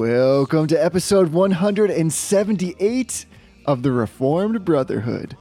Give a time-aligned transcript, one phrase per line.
[0.00, 3.26] Welcome to episode 178
[3.66, 5.36] of the Reformed Brotherhood.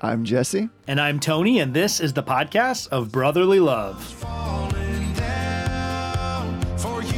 [0.00, 0.68] I'm Jesse.
[0.86, 4.00] And I'm Tony, and this is the podcast of Brotherly Love.
[4.04, 7.10] falling down for you.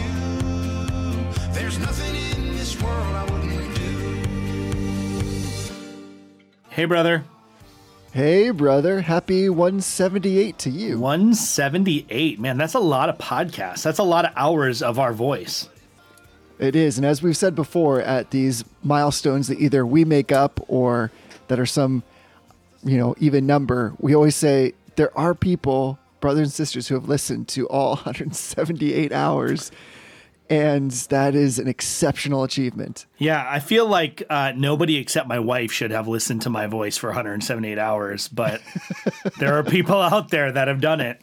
[1.53, 4.17] There's nothing in this world I wouldn't do.
[6.71, 7.27] Hey, brother.
[8.13, 9.03] Hey, brother.
[9.03, 10.99] Happy 178 to you.
[10.99, 12.41] 178.
[12.41, 13.83] Man, that's a lot of podcasts.
[13.83, 15.69] That's a lot of hours of our voice.
[16.59, 16.97] It is.
[16.97, 21.11] And as we've said before, at these milestones that either we make up or
[21.49, 22.03] that are some,
[22.83, 27.09] you know, even number, we always say there are people, brothers and sisters, who have
[27.09, 29.71] listened to all 178 hours.
[30.49, 33.07] And that is an exceptional achievement.
[33.19, 36.97] Yeah, I feel like uh, nobody except my wife should have listened to my voice
[36.97, 38.63] for 178 hours, but
[39.41, 41.21] there are people out there that have done it.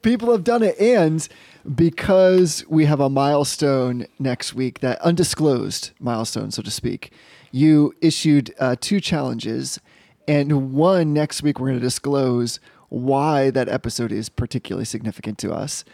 [0.00, 1.28] people have done it and
[1.74, 7.12] because we have a milestone next week that undisclosed milestone so to speak
[7.52, 9.80] you issued uh, two challenges
[10.28, 15.52] and one next week we're going to disclose why that episode is particularly significant to
[15.52, 15.84] us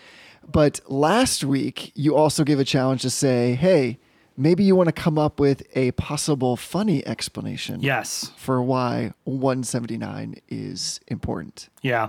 [0.50, 3.98] but last week you also gave a challenge to say hey
[4.36, 8.32] maybe you want to come up with a possible funny explanation Yes.
[8.36, 12.08] for why 179 is important Yeah.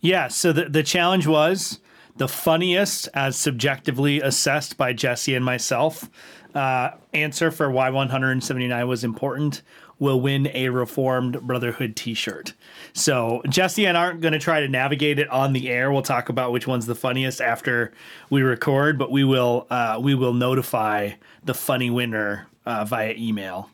[0.00, 0.28] Yeah.
[0.28, 1.80] So the, the challenge was
[2.16, 6.08] the funniest, as subjectively assessed by Jesse and myself,
[6.54, 9.62] uh, answer for why 179 was important
[9.98, 12.54] will win a Reformed Brotherhood t shirt.
[12.92, 15.90] So Jesse and I aren't going to try to navigate it on the air.
[15.90, 17.92] We'll talk about which one's the funniest after
[18.30, 21.12] we record, but we will uh, we will notify
[21.44, 23.70] the funny winner uh, via email.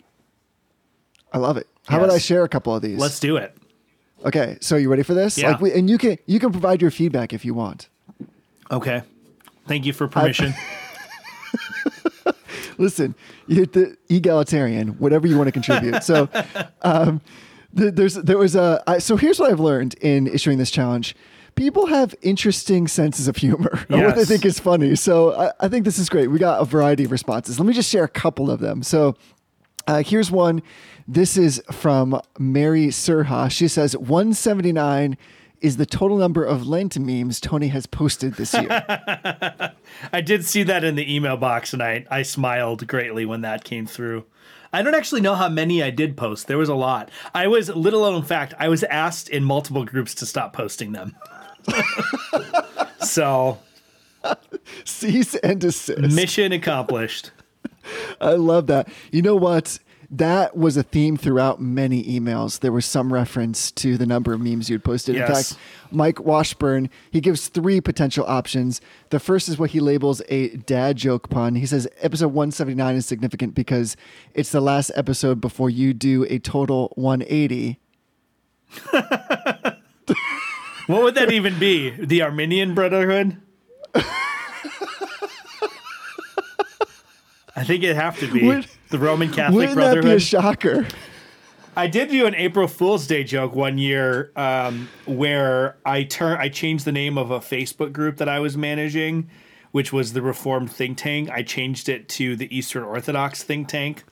[1.33, 3.57] i love it how about i share a couple of these Let's do it.
[4.25, 5.37] Okay, so you ready for this?
[5.37, 5.51] Yeah.
[5.51, 7.89] Like, we, and you can you can provide your feedback if you want.
[8.73, 9.03] Okay.
[9.69, 10.55] Thank you for permission.
[12.79, 13.15] Listen,
[13.47, 16.03] you're the egalitarian, whatever you want to contribute.
[16.03, 16.29] so,
[16.83, 17.21] um,
[17.77, 21.15] th- there's there was a I, so here's what I've learned in issuing this challenge.
[21.55, 24.97] People have interesting senses of humor, or what they think is funny.
[24.97, 26.29] So I, I think this is great.
[26.29, 27.61] We got a variety of responses.
[27.61, 28.83] Let me just share a couple of them.
[28.83, 29.17] So
[29.87, 30.63] uh, here's one.
[31.07, 33.51] This is from Mary Surha.
[33.51, 35.19] She says 179
[35.63, 38.85] is the total number of Lent memes Tony has posted this year.
[40.13, 43.65] I did see that in the email box, and I, I smiled greatly when that
[43.65, 44.25] came through.
[44.73, 46.47] I don't actually know how many I did post.
[46.49, 47.11] There was a lot.
[47.35, 51.15] I was, little known fact, I was asked in multiple groups to stop posting them.
[53.01, 53.59] so,
[54.85, 56.15] Cease and desist.
[56.15, 57.31] mission accomplished.
[58.21, 58.89] I love that.
[59.11, 59.79] You know what?
[60.15, 62.61] That was a theme throughout many emails.
[62.61, 65.17] There was some reference to the number of memes you'd posted.
[65.17, 65.57] In fact,
[65.91, 68.83] Mike Washburn, he gives three potential options.
[69.09, 71.55] The first is what he labels a dad joke pun.
[71.55, 73.97] He says episode 179 is significant because
[74.35, 77.79] it's the last episode before you do a total 180.
[80.87, 81.91] What would that even be?
[81.91, 83.37] The Arminian Brotherhood?
[87.55, 90.87] I think it'd have to be Would- the Roman Catholic Wouldn't that be a shocker?
[91.75, 96.51] I did do an April Fool's Day joke one year um, where I turn I
[96.51, 99.31] changed the name of a Facebook group that I was managing,
[99.71, 101.31] which was the Reformed Think Tank.
[101.31, 104.05] I changed it to the Eastern Orthodox Think Tank.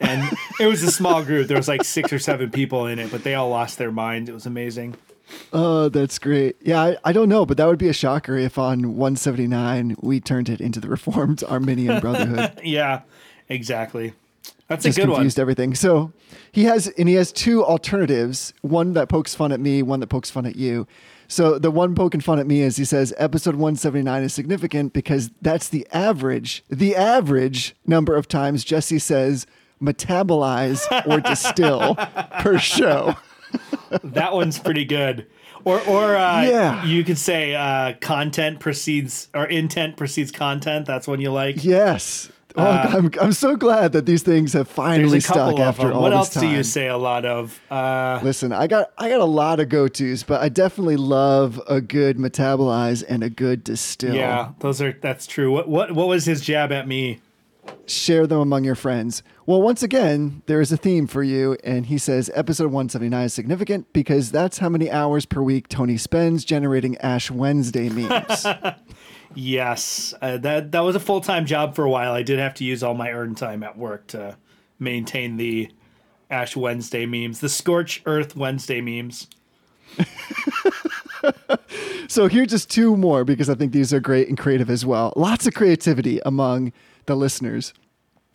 [0.00, 1.46] And it was a small group.
[1.46, 4.28] There was like six or seven people in it, but they all lost their minds.
[4.28, 4.96] It was amazing.
[5.52, 6.56] Oh, that's great.
[6.60, 10.20] Yeah, I, I don't know, but that would be a shocker if on 179 we
[10.20, 12.52] turned it into the Reformed Arminian Brotherhood.
[12.64, 13.02] Yeah,
[13.48, 14.14] exactly.
[14.68, 15.16] That's just a good one.
[15.18, 15.74] confused everything.
[15.74, 16.12] So
[16.50, 20.06] he has, and he has two alternatives: one that pokes fun at me, one that
[20.08, 20.86] pokes fun at you.
[21.28, 25.30] So the one poking fun at me is he says episode 179 is significant because
[25.42, 29.46] that's the average, the average number of times Jesse says
[29.82, 31.96] metabolize or distill
[32.40, 33.16] per show.
[34.02, 35.26] That one's pretty good.
[35.64, 36.84] Or, or uh, Yeah.
[36.84, 40.86] you could say uh, content precedes or intent precedes content.
[40.86, 41.64] That's one you like.
[41.64, 42.30] Yes.
[42.56, 46.30] Oh, I'm, I'm so glad that these things have finally stuck after all What else
[46.34, 46.44] time.
[46.44, 47.60] do you say a lot of?
[47.68, 51.60] Uh, Listen, I got I got a lot of go tos, but I definitely love
[51.68, 54.14] a good metabolize and a good distill.
[54.14, 55.50] yeah, those are that's true.
[55.50, 57.20] What what what was his jab at me?
[57.86, 59.22] Share them among your friends.
[59.46, 63.34] Well, once again, there is a theme for you, and he says episode 179 is
[63.34, 68.46] significant because that's how many hours per week Tony spends generating Ash Wednesday memes.
[69.34, 72.12] Yes, uh, that that was a full time job for a while.
[72.12, 74.36] I did have to use all my earned time at work to
[74.78, 75.70] maintain the
[76.30, 79.26] Ash Wednesday memes, the Scorch Earth Wednesday memes.
[82.08, 84.86] so here are just two more because I think these are great and creative as
[84.86, 85.12] well.
[85.16, 86.72] Lots of creativity among
[87.06, 87.74] the listeners.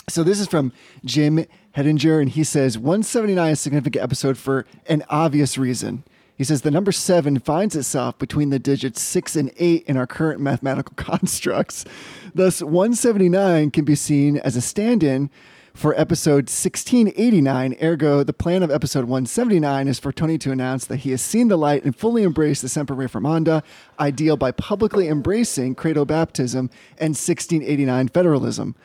[0.08, 0.74] So this is from
[1.06, 1.46] Jim
[1.76, 6.04] Hedinger, and he says 179 is a significant episode for an obvious reason.
[6.36, 10.08] He says the number seven finds itself between the digits six and eight in our
[10.08, 11.86] current mathematical constructs.
[12.34, 15.30] Thus, 179 can be seen as a stand in
[15.80, 17.78] for episode 1689.
[17.82, 21.48] Ergo, the plan of episode 179 is for Tony to announce that he has seen
[21.48, 23.64] the light and fully embraced the Semper Reformanda
[23.98, 28.76] ideal by publicly embracing credo baptism and 1689 federalism.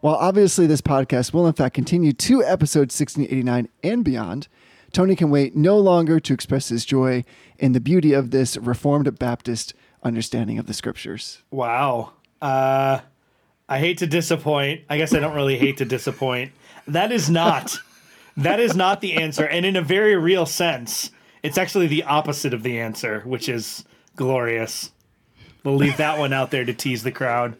[0.00, 4.48] While obviously this podcast will in fact continue to episode 1689 and beyond,
[4.92, 7.24] Tony can wait no longer to express his joy
[7.58, 9.72] in the beauty of this Reformed Baptist
[10.02, 11.42] understanding of the scriptures.
[11.50, 12.12] Wow.
[12.42, 13.00] Uh,
[13.72, 14.82] I hate to disappoint.
[14.90, 16.52] I guess I don't really hate to disappoint.
[16.86, 17.78] That is not.
[18.36, 19.46] that is not the answer.
[19.46, 21.10] And in a very real sense,
[21.42, 24.90] it's actually the opposite of the answer, which is glorious.
[25.64, 27.56] We'll leave that one out there to tease the crowd.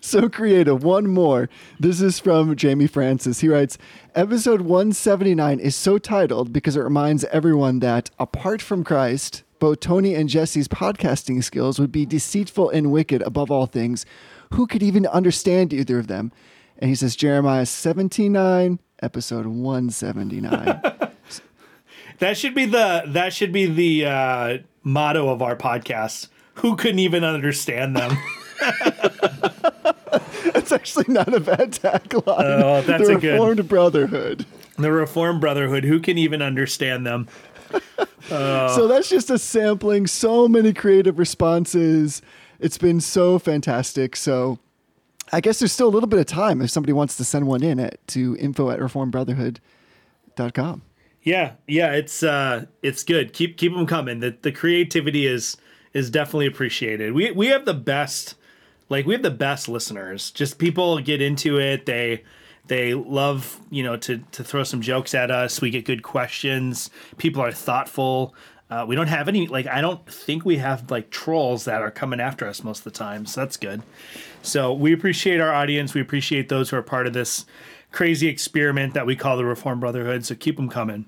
[0.00, 0.84] so creative.
[0.84, 1.48] One more.
[1.80, 3.40] This is from Jamie Francis.
[3.40, 3.78] He writes
[4.14, 10.14] Episode 179 is so titled because it reminds everyone that, apart from Christ, both Tony
[10.14, 14.06] and Jesse's podcasting skills would be deceitful and wicked above all things.
[14.52, 16.32] Who could even understand either of them?
[16.78, 20.82] And he says Jeremiah 79, episode 179.
[22.18, 26.28] That should be the that should be the uh, motto of our podcast.
[26.56, 28.16] Who couldn't even understand them?
[30.52, 32.22] That's actually not a bad tagline.
[32.62, 34.46] Oh, that's the a good- Reformed Brotherhood.
[34.78, 35.82] the Reformed Brotherhood.
[35.82, 37.26] Who can even understand them?
[38.28, 40.06] So that's just a sampling.
[40.06, 42.22] So many creative responses.
[42.62, 44.16] It's been so fantastic.
[44.16, 44.58] So
[45.32, 47.62] I guess there's still a little bit of time if somebody wants to send one
[47.62, 50.82] in at to info at reformbrotherhood.com.
[51.22, 53.32] Yeah, yeah, it's uh, it's good.
[53.32, 54.20] Keep keep them coming.
[54.20, 55.56] The the creativity is
[55.92, 57.12] is definitely appreciated.
[57.12, 58.34] We we have the best,
[58.88, 60.32] like we have the best listeners.
[60.32, 61.86] Just people get into it.
[61.86, 62.24] They
[62.66, 65.60] they love you know to to throw some jokes at us.
[65.60, 66.90] We get good questions.
[67.18, 68.34] People are thoughtful.
[68.72, 71.90] Uh, we don't have any like I don't think we have like trolls that are
[71.90, 73.26] coming after us most of the time.
[73.26, 73.82] So that's good.
[74.40, 75.92] So we appreciate our audience.
[75.92, 77.44] We appreciate those who are part of this
[77.90, 80.24] crazy experiment that we call the Reform Brotherhood.
[80.24, 81.04] So keep them coming.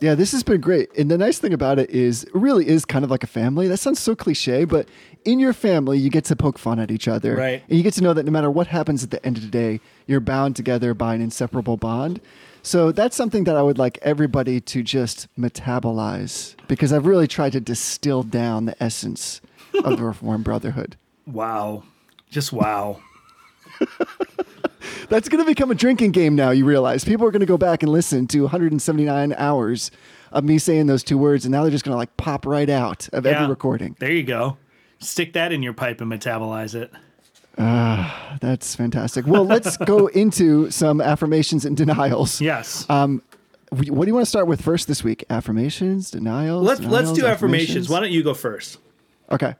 [0.00, 0.88] Yeah, this has been great.
[0.98, 3.68] And the nice thing about it is, it really is kind of like a family.
[3.68, 4.88] That sounds so cliche, but
[5.24, 7.36] in your family, you get to poke fun at each other.
[7.36, 7.62] Right.
[7.68, 9.48] And you get to know that no matter what happens at the end of the
[9.48, 12.20] day, you're bound together by an inseparable bond.
[12.62, 17.52] So that's something that I would like everybody to just metabolize because I've really tried
[17.52, 19.40] to distill down the essence
[19.84, 20.96] of the Reformed Brotherhood.
[21.26, 21.84] Wow.
[22.30, 23.00] Just wow.
[25.08, 27.04] That's going to become a drinking game now, you realize.
[27.04, 29.90] People are going to go back and listen to 179 hours
[30.32, 32.68] of me saying those two words, and now they're just going to like pop right
[32.68, 33.96] out of every recording.
[33.98, 34.58] There you go.
[34.98, 36.92] Stick that in your pipe and metabolize it.
[37.58, 39.26] That's fantastic.
[39.26, 42.40] Well, let's go into some affirmations and denials.
[42.40, 42.88] Yes.
[42.88, 43.22] Um,
[43.70, 45.24] what do you want to start with first this week?
[45.28, 46.64] Affirmations, denials?
[46.64, 47.88] let's let's do affirmations.
[47.88, 48.78] Why don't you go first?
[49.30, 49.54] Okay.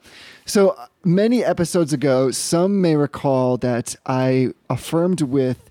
[0.47, 5.69] So uh, many episodes ago, some may recall that I affirmed with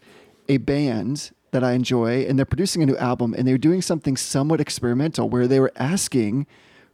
[0.48, 4.16] a band that I enjoy, and they're producing a new album, and they're doing something
[4.16, 6.46] somewhat experimental where they were asking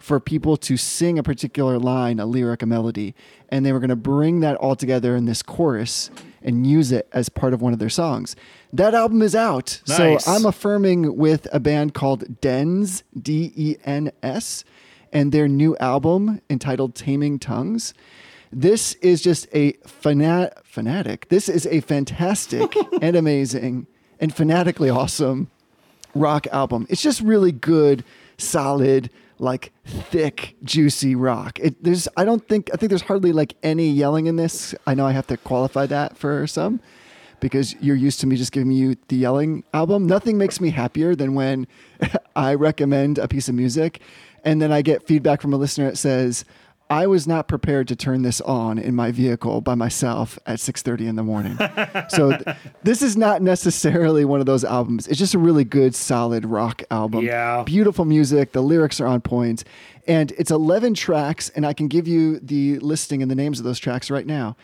[0.04, 3.16] for people to sing a particular line, a lyric, a melody,
[3.48, 6.10] and they were going to bring that all together in this chorus
[6.42, 8.36] and use it as part of one of their songs.
[8.74, 9.80] That album is out.
[9.88, 10.26] Nice.
[10.26, 14.66] So I'm affirming with a band called Dens, D E N S,
[15.14, 17.94] and their new album entitled Taming Tongues.
[18.52, 21.30] This is just a fanat- fanatic.
[21.30, 23.88] This is a fantastic and amazing
[24.20, 25.50] and fanatically awesome
[26.14, 26.88] rock album.
[26.90, 28.04] It's just really good,
[28.38, 29.10] solid,
[29.44, 31.60] like thick, juicy rock.
[31.60, 34.74] It, there's, I don't think, I think there's hardly like any yelling in this.
[34.88, 36.80] I know I have to qualify that for some
[37.40, 40.08] because you're used to me just giving you the yelling album.
[40.08, 41.68] Nothing makes me happier than when
[42.36, 44.02] I recommend a piece of music
[44.44, 46.46] and then I get feedback from a listener that says,
[46.94, 51.08] I was not prepared to turn this on in my vehicle by myself at 6:30
[51.08, 51.58] in the morning.
[52.10, 55.08] so th- this is not necessarily one of those albums.
[55.08, 57.26] It's just a really good solid rock album.
[57.26, 57.64] Yeah.
[57.64, 59.64] Beautiful music, the lyrics are on point,
[60.08, 63.66] and it's 11 tracks and I can give you the listing and the names of
[63.66, 64.56] those tracks right now.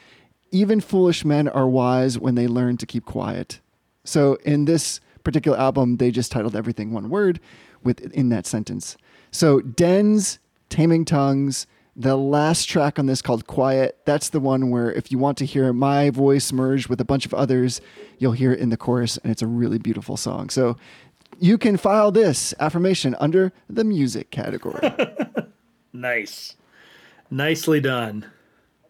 [0.52, 3.60] Even foolish men are wise when they learn to keep quiet.
[4.04, 7.40] So in this particular album, they just titled everything one word
[7.84, 8.98] within that sentence.
[9.32, 11.68] So Dens, Taming Tongues,
[12.00, 15.46] the last track on this called Quiet, that's the one where if you want to
[15.46, 17.82] hear my voice merged with a bunch of others,
[18.18, 20.50] you'll hear it in the chorus, and it's a really beautiful song.
[20.50, 20.78] So
[21.40, 24.80] you can file this affirmation under the music category.
[25.92, 26.56] Nice.
[27.32, 28.26] Nicely done.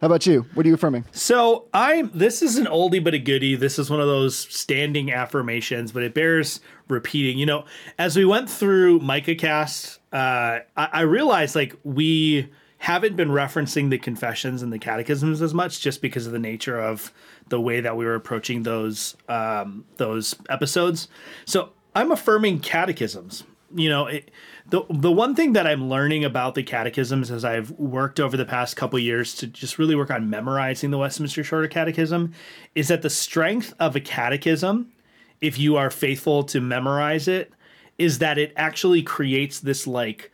[0.01, 0.45] How about you?
[0.53, 1.05] What are you affirming?
[1.11, 2.11] So I'm.
[2.13, 3.55] This is an oldie but a goodie.
[3.55, 7.37] This is one of those standing affirmations, but it bears repeating.
[7.37, 7.65] You know,
[7.97, 12.49] as we went through Micah Cast, uh, I, I realized like we
[12.79, 16.79] haven't been referencing the confessions and the catechisms as much, just because of the nature
[16.79, 17.13] of
[17.49, 21.07] the way that we were approaching those um, those episodes.
[21.45, 23.43] So I'm affirming catechisms.
[23.75, 24.31] You know, it,
[24.69, 28.45] the the one thing that I'm learning about the catechisms as I've worked over the
[28.45, 32.33] past couple years to just really work on memorizing the Westminster Shorter Catechism
[32.75, 34.91] is that the strength of a catechism,
[35.41, 37.51] if you are faithful to memorize it,
[37.97, 40.31] is that it actually creates this like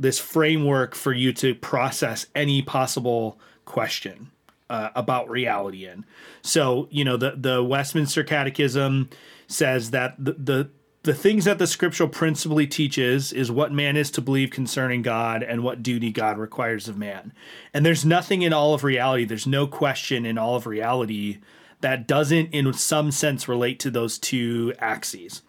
[0.00, 4.30] this framework for you to process any possible question
[4.70, 6.04] uh, about reality in.
[6.42, 9.10] So, you know, the the Westminster Catechism
[9.46, 10.70] says that the, the
[11.02, 15.42] the things that the scriptural principally teaches is what man is to believe concerning God
[15.42, 17.32] and what duty God requires of man.
[17.72, 21.38] And there's nothing in all of reality, there's no question in all of reality
[21.80, 25.42] that doesn't in some sense relate to those two axes.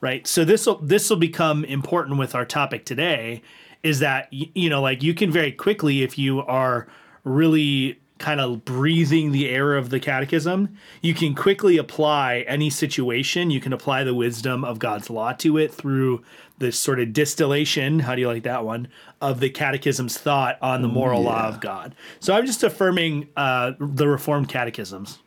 [0.00, 0.26] Right?
[0.26, 3.42] So this will this will become important with our topic today
[3.84, 6.88] is that you know like you can very quickly if you are
[7.22, 13.50] really kind of breathing the air of the catechism, you can quickly apply any situation.
[13.50, 16.22] You can apply the wisdom of God's law to it through
[16.58, 18.00] this sort of distillation.
[18.00, 18.88] How do you like that one?
[19.20, 21.94] Of the catechism's thought on the moral law of God.
[22.20, 25.18] So I'm just affirming uh, the Reformed catechisms.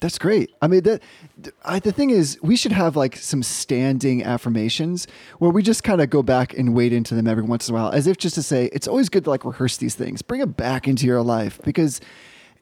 [0.00, 0.54] That's great.
[0.62, 1.02] I mean, that
[1.64, 6.00] I, the thing is, we should have like some standing affirmations where we just kind
[6.00, 8.36] of go back and wade into them every once in a while, as if just
[8.36, 11.22] to say it's always good to like rehearse these things, bring them back into your
[11.22, 12.00] life, because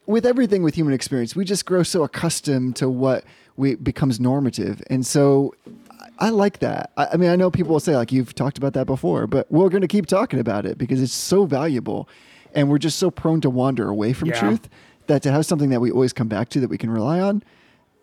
[0.07, 3.25] with everything with human experience, we just grow so accustomed to what
[3.57, 6.93] we becomes normative, and so I I like that.
[6.97, 9.51] I, I mean, I know people will say like you've talked about that before, but
[9.53, 12.09] we're going to keep talking about it because it's so valuable,
[12.55, 14.41] and we're just so prone to wander away from Yeah.
[14.41, 14.71] truth
[15.09, 17.43] that to have something that we always come back to that we can rely on.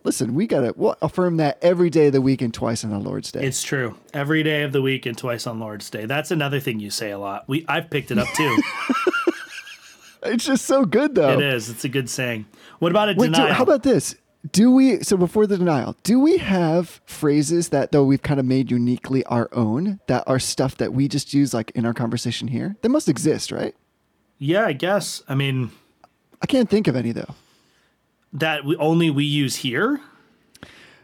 [0.04, 3.00] Listen, we gotta we'll affirm that every day of the week and twice on the
[3.00, 3.46] Lord's Day.
[3.46, 3.96] It's true.
[4.14, 6.06] Every day of the week and twice on Lord's Day.
[6.06, 7.46] That's another thing you say a lot.
[7.48, 8.62] We I've picked it up too.
[10.26, 11.38] It's just so good though.
[11.38, 11.70] it is.
[11.70, 12.46] It's a good saying.
[12.80, 13.54] What about a Wait, do, denial?
[13.54, 14.16] how about this?
[14.52, 15.96] Do we so before the denial?
[16.04, 20.40] Do we have phrases that though we've kind of made uniquely our own that are
[20.40, 22.76] stuff that we just use like in our conversation here?
[22.82, 23.76] That must exist, right?
[24.40, 25.24] yeah, I guess.
[25.30, 25.72] I mean,
[26.44, 27.34] I can't think of any though.
[28.34, 30.02] that we only we use here.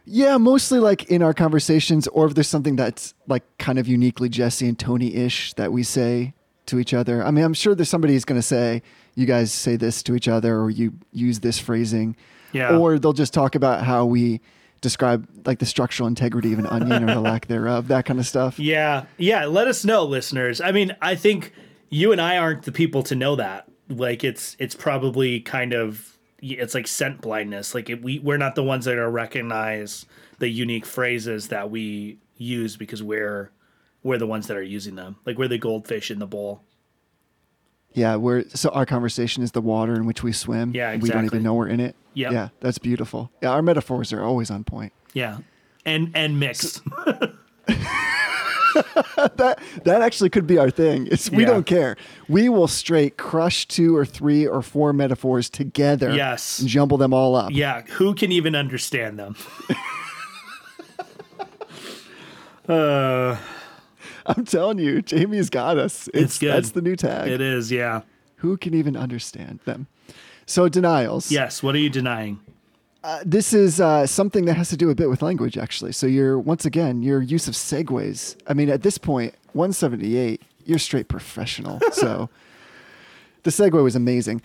[0.05, 4.27] Yeah, mostly like in our conversations, or if there's something that's like kind of uniquely
[4.27, 6.34] Jesse and Tony ish that we say
[6.65, 7.24] to each other.
[7.24, 8.81] I mean, I'm sure there's somebody who's going to say,
[9.13, 12.15] you guys say this to each other, or you use this phrasing.
[12.53, 12.75] Yeah.
[12.77, 14.41] Or they'll just talk about how we
[14.81, 18.25] describe like the structural integrity of an onion or the lack thereof, that kind of
[18.25, 18.58] stuff.
[18.58, 19.46] Yeah, yeah.
[19.46, 20.60] Let us know, listeners.
[20.60, 21.53] I mean, I think
[21.89, 23.69] you and I aren't the people to know that.
[23.89, 27.75] Like, it's it's probably kind of it's like scent blindness.
[27.75, 30.05] Like, it, we we're not the ones that are recognize
[30.38, 33.51] the unique phrases that we use because we're
[34.03, 35.17] we're the ones that are using them.
[35.25, 36.63] Like, we're the goldfish in the bowl.
[37.93, 40.72] Yeah, we're so our conversation is the water in which we swim.
[40.74, 41.96] Yeah, and We don't even know we're in it.
[42.13, 43.31] Yeah, Yeah, that's beautiful.
[43.41, 44.93] Yeah, our metaphors are always on point.
[45.13, 45.39] Yeah,
[45.86, 46.81] and and mixed.
[49.36, 51.07] that that actually could be our thing.
[51.12, 51.50] It's we Yeah.
[51.50, 51.98] don't care.
[52.27, 56.13] We will straight crush two or three or four metaphors together.
[56.15, 56.59] Yes.
[56.59, 57.51] and jumble them all up.
[57.51, 59.36] yeah, who can even understand them?
[62.67, 63.38] uh,
[64.25, 66.07] I'm telling you, Jamie's got us.
[66.09, 66.53] It's, It's good.
[66.53, 67.29] That's the new tag.
[67.29, 67.71] it is.
[67.71, 68.01] Yeah.
[68.38, 69.88] Who can even understand them?
[70.45, 71.31] So denials.
[71.31, 71.62] Yes.
[71.63, 72.39] What are you denying?
[73.01, 75.94] Uh, this is uh, something that has to do a bit with language, actually.
[75.94, 78.36] So you're once again your use of segues.
[78.48, 81.79] I mean, at this point, 178, you're straight professional.
[81.94, 82.29] so
[83.44, 84.41] the segue was amazing.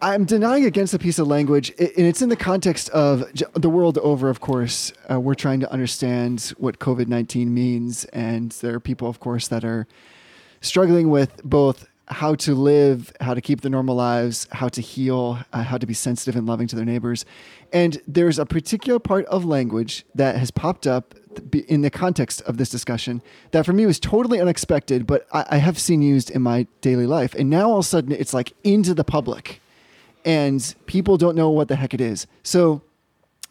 [0.00, 3.98] I'm denying against a piece of language, and it's in the context of the world
[3.98, 4.30] over.
[4.30, 9.08] Of course, uh, we're trying to understand what COVID 19 means, and there are people,
[9.08, 9.88] of course, that are
[10.60, 15.38] struggling with both how to live, how to keep their normal lives, how to heal,
[15.52, 17.24] uh, how to be sensitive and loving to their neighbors.
[17.72, 21.14] And there's a particular part of language that has popped up
[21.68, 23.22] in the context of this discussion
[23.52, 27.06] that for me was totally unexpected, but I, I have seen used in my daily
[27.06, 27.34] life.
[27.34, 29.60] And now all of a sudden it's like into the public
[30.24, 32.26] and people don't know what the heck it is.
[32.42, 32.82] So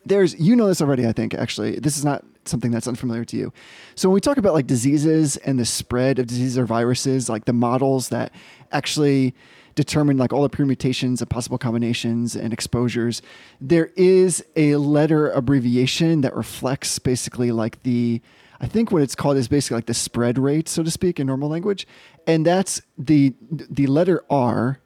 [0.07, 3.37] there's you know this already i think actually this is not something that's unfamiliar to
[3.37, 3.53] you
[3.95, 7.45] so when we talk about like diseases and the spread of diseases or viruses like
[7.45, 8.31] the models that
[8.71, 9.33] actually
[9.75, 13.21] determine like all the permutations and possible combinations and exposures
[13.61, 18.21] there is a letter abbreviation that reflects basically like the
[18.59, 21.27] i think what it's called is basically like the spread rate so to speak in
[21.27, 21.87] normal language
[22.25, 24.79] and that's the the letter r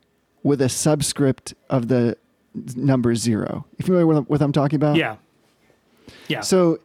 [0.43, 2.17] with a subscript of the
[2.75, 3.65] number zero.
[3.77, 4.95] If You familiar with what I'm talking about?
[4.95, 5.17] Yeah.
[6.27, 6.41] Yeah.
[6.41, 6.79] So,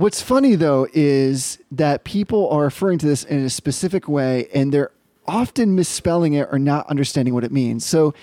[0.00, 4.72] what's funny though is that people are referring to this in a specific way and
[4.72, 4.92] they're
[5.26, 7.84] often misspelling it or not understanding what it means.
[7.84, 8.14] So,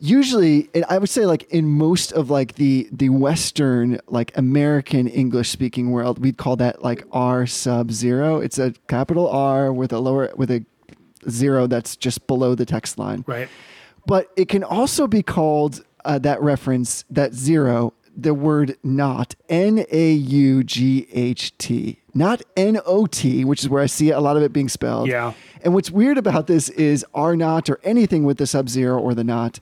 [0.00, 5.06] usually, and I would say like in most of like the the Western like American
[5.06, 8.38] English speaking world, we'd call that like R sub zero.
[8.40, 10.64] It's a capital R with a lower with a
[11.28, 13.48] zero that's just below the text line right.
[14.06, 19.34] but it can also be called uh, that reference that zero the word not
[20.68, 25.08] n-a-u-g-h-t not n-o-t which is where i see a lot of it being spelled.
[25.08, 25.32] Yeah.
[25.62, 29.14] and what's weird about this is r not or anything with the sub zero or
[29.14, 29.60] the not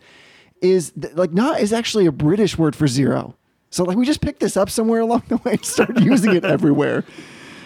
[0.63, 3.35] is th- like not is actually a british word for zero.
[3.71, 6.45] So like we just picked this up somewhere along the way and started using it
[6.47, 7.05] everywhere.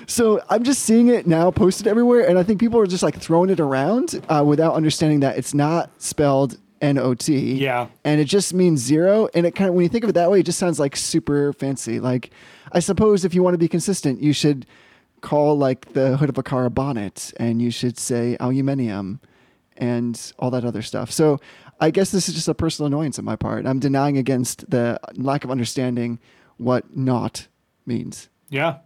[0.07, 3.17] So I'm just seeing it now posted everywhere, and I think people are just like
[3.21, 7.55] throwing it around uh, without understanding that it's not spelled N O T.
[7.55, 7.89] Yeah.
[8.05, 9.29] and it just means zero.
[9.35, 10.97] And it kind of when you think of it that way, it just sounds like
[10.97, 12.01] super fancy.
[12.01, 12.31] Like
[12.73, 14.67] I suppose if you want to be consistent, you should
[15.21, 19.21] call like the hood of a car a bonnet, and you should say aluminium,
[19.77, 21.11] and all that other stuff.
[21.11, 21.39] So
[21.81, 23.67] I guess this is just a personal annoyance on my part.
[23.67, 26.19] I'm denying against the lack of understanding
[26.59, 27.49] what not
[27.87, 28.29] means.
[28.49, 28.79] Yeah.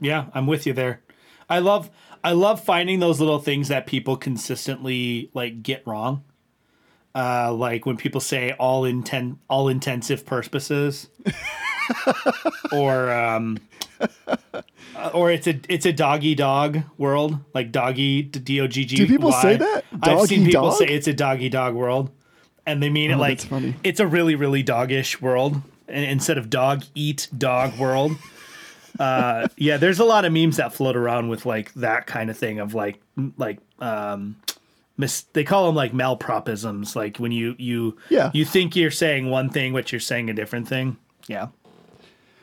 [0.00, 1.00] Yeah, I'm with you there.
[1.48, 1.90] I love
[2.24, 6.24] I love finding those little things that people consistently like get wrong.
[7.14, 11.08] Uh, like when people say all intent all intensive purposes,
[12.72, 13.58] or um,
[14.00, 18.96] uh, or it's a it's a doggy dog world, like doggy d o g g.
[18.96, 19.84] Do people say that?
[20.02, 20.78] I've seen Doggy people dog?
[20.78, 22.10] say it's a doggy dog world,
[22.66, 23.74] and they mean it Oh, like that's funny.
[23.84, 28.12] it's a really really doggish world, and instead of dog eat dog world.
[29.00, 32.36] Uh, yeah, there's a lot of memes that float around with like that kind of
[32.36, 33.00] thing of like
[33.38, 34.36] like um
[35.02, 38.30] mis- they call them like malpropisms like when you you Yeah.
[38.32, 40.96] you think you're saying one thing but you're saying a different thing.
[41.28, 41.48] Yeah.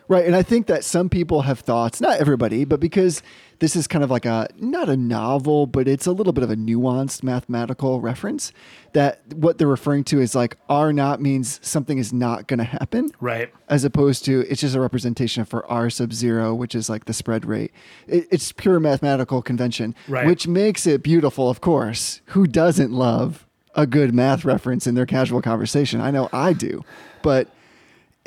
[0.10, 0.26] Right.
[0.26, 3.22] And I think that some people have thoughts, not everybody, but because
[3.60, 6.50] this is kind of like a, not a novel, but it's a little bit of
[6.50, 8.52] a nuanced mathematical reference,
[8.94, 12.64] that what they're referring to is like R not means something is not going to
[12.64, 13.12] happen.
[13.22, 13.54] Right.
[13.68, 17.14] As opposed to it's just a representation for R sub zero, which is like the
[17.14, 17.72] spread rate.
[18.08, 20.26] It, it's pure mathematical convention, Right.
[20.26, 22.22] which makes it beautiful, of course.
[22.28, 23.46] Who doesn't love
[23.76, 26.02] a good math reference in their casual conversation?
[26.02, 26.84] I know I do.
[27.22, 27.48] But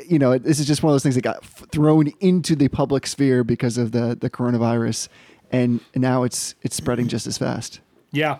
[0.07, 2.67] you know, this is just one of those things that got f- thrown into the
[2.67, 5.07] public sphere because of the the coronavirus,
[5.51, 7.79] and now it's it's spreading just as fast.
[8.11, 8.39] Yeah.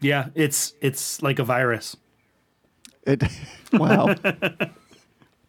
[0.00, 1.96] Yeah, it's it's like a virus.
[3.06, 3.22] It,
[3.72, 4.14] wow.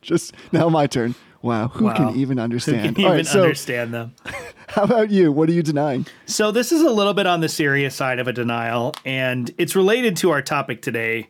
[0.02, 1.16] just now, my turn.
[1.42, 1.94] Wow, who Wow.
[1.96, 2.78] can even understand?
[2.82, 4.16] Who can even right, so understand them?
[4.70, 5.32] how about you?
[5.32, 6.06] What are you denying?
[6.26, 9.76] So this is a little bit on the serious side of a denial, and it's
[9.76, 11.28] related to our topic today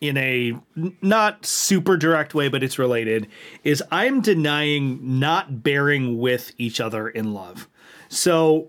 [0.00, 0.52] in a
[1.00, 3.28] not super direct way, but it's related.
[3.64, 7.68] Is I'm denying not bearing with each other in love.
[8.08, 8.68] So,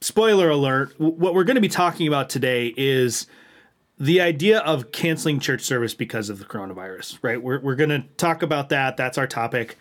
[0.00, 3.26] spoiler alert: what we're going to be talking about today is
[3.98, 7.18] the idea of canceling church service because of the coronavirus.
[7.22, 7.42] Right?
[7.42, 8.96] We're we're going to talk about that.
[8.96, 9.78] That's our topic.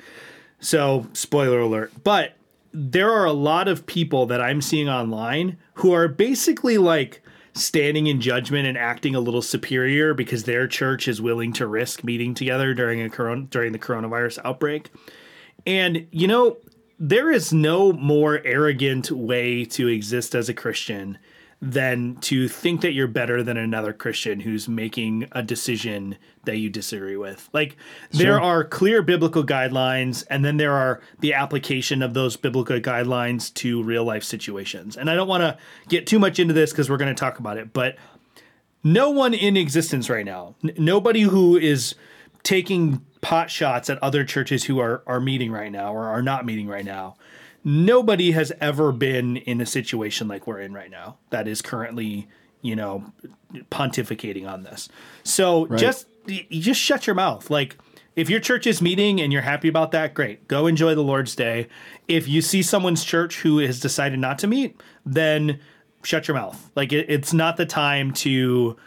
[0.59, 1.93] So, spoiler alert.
[2.03, 2.33] But
[2.73, 7.23] there are a lot of people that I'm seeing online who are basically like
[7.59, 12.03] standing in judgment and acting a little superior because their church is willing to risk
[12.03, 14.89] meeting together during a corona during the coronavirus outbreak.
[15.67, 16.57] And you know,
[16.99, 21.17] there is no more arrogant way to exist as a Christian
[21.61, 26.69] than to think that you're better than another Christian who's making a decision that you
[26.69, 27.49] disagree with.
[27.51, 27.75] Like
[28.11, 33.53] there are clear biblical guidelines and then there are the application of those biblical guidelines
[33.55, 34.95] to real life situations.
[34.95, 35.57] And I don't want to
[35.89, 37.97] get too much into this because we're going to talk about it, but
[38.81, 41.93] no one in existence right now, n- nobody who is
[42.43, 46.45] taking pot shots at other churches who are are meeting right now or are not
[46.45, 47.17] meeting right now.
[47.63, 52.27] Nobody has ever been in a situation like we're in right now that is currently,
[52.61, 53.11] you know,
[53.69, 54.89] pontificating on this.
[55.23, 57.49] So just you just shut your mouth.
[57.49, 57.77] Like
[58.15, 60.47] if your church is meeting and you're happy about that, great.
[60.47, 61.67] Go enjoy the Lord's Day.
[62.07, 65.59] If you see someone's church who has decided not to meet, then
[66.03, 66.69] shut your mouth.
[66.75, 68.77] Like it, it's not the time to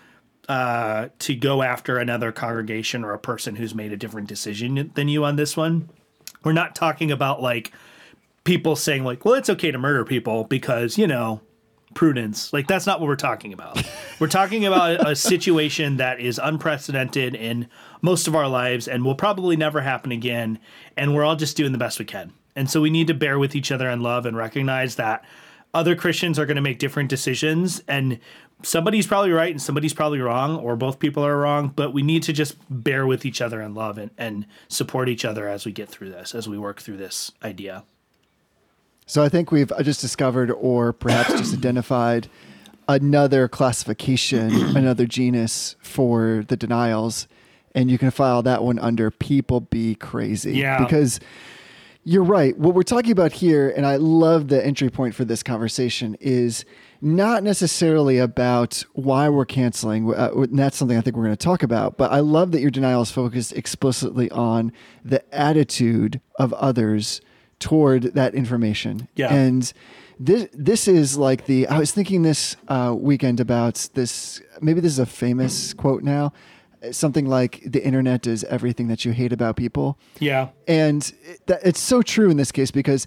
[0.48, 5.08] uh, to go after another congregation or a person who's made a different decision than
[5.08, 5.88] you on this one.
[6.44, 7.72] We're not talking about like
[8.44, 11.40] people saying like, well, it's okay to murder people because you know
[11.94, 12.52] prudence.
[12.52, 13.82] Like that's not what we're talking about.
[14.18, 17.68] we're talking about a situation that is unprecedented in
[18.00, 20.58] most of our lives and will probably never happen again.
[20.96, 22.32] And we're all just doing the best we can.
[22.54, 25.24] And so we need to bear with each other in love and recognize that
[25.74, 28.18] other Christians are going to make different decisions and
[28.62, 32.22] somebody's probably right and somebody's probably wrong or both people are wrong, but we need
[32.24, 35.72] to just bear with each other in love and, and support each other as we
[35.72, 37.84] get through this, as we work through this idea.
[39.12, 42.30] So I think we've uh, just discovered, or perhaps just identified,
[42.88, 47.28] another classification, another genus for the denials,
[47.74, 50.82] and you can file that one under "people be crazy." Yeah.
[50.82, 51.20] because
[52.04, 52.56] you're right.
[52.56, 56.64] What we're talking about here, and I love the entry point for this conversation, is
[57.02, 60.10] not necessarily about why we're canceling.
[60.14, 61.98] Uh, and that's something I think we're going to talk about.
[61.98, 64.72] But I love that your denial is focused explicitly on
[65.04, 67.20] the attitude of others
[67.62, 69.08] toward that information.
[69.14, 69.32] Yeah.
[69.32, 69.72] And
[70.18, 74.42] this this is like the I was thinking this uh, weekend about this.
[74.60, 76.32] Maybe this is a famous quote now.
[76.90, 79.96] Something like the internet is everything that you hate about people.
[80.18, 80.48] Yeah.
[80.66, 83.06] And it, that, it's so true in this case because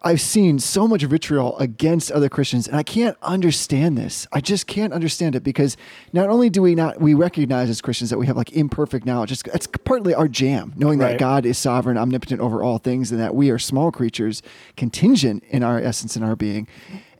[0.00, 4.28] I've seen so much vitriol against other Christians, and I can't understand this.
[4.32, 5.76] I just can't understand it because
[6.12, 9.32] not only do we not we recognize as Christians that we have like imperfect knowledge.
[9.32, 11.12] It's, it's partly our jam, knowing Right.
[11.12, 14.40] that God is sovereign, omnipotent over all things, and that we are small creatures,
[14.76, 16.68] contingent in our essence and our being.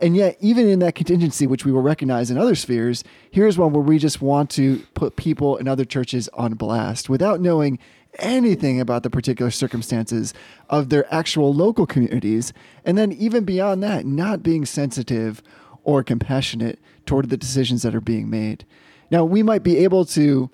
[0.00, 3.72] And yet, even in that contingency, which we will recognize in other spheres, here's one
[3.72, 7.80] where we just want to put people in other churches on blast without knowing
[8.18, 10.34] anything about the particular circumstances
[10.68, 12.52] of their actual local communities.
[12.84, 15.42] And then, even beyond that, not being sensitive
[15.84, 18.64] or compassionate toward the decisions that are being made.
[19.10, 20.50] Now, we might be able to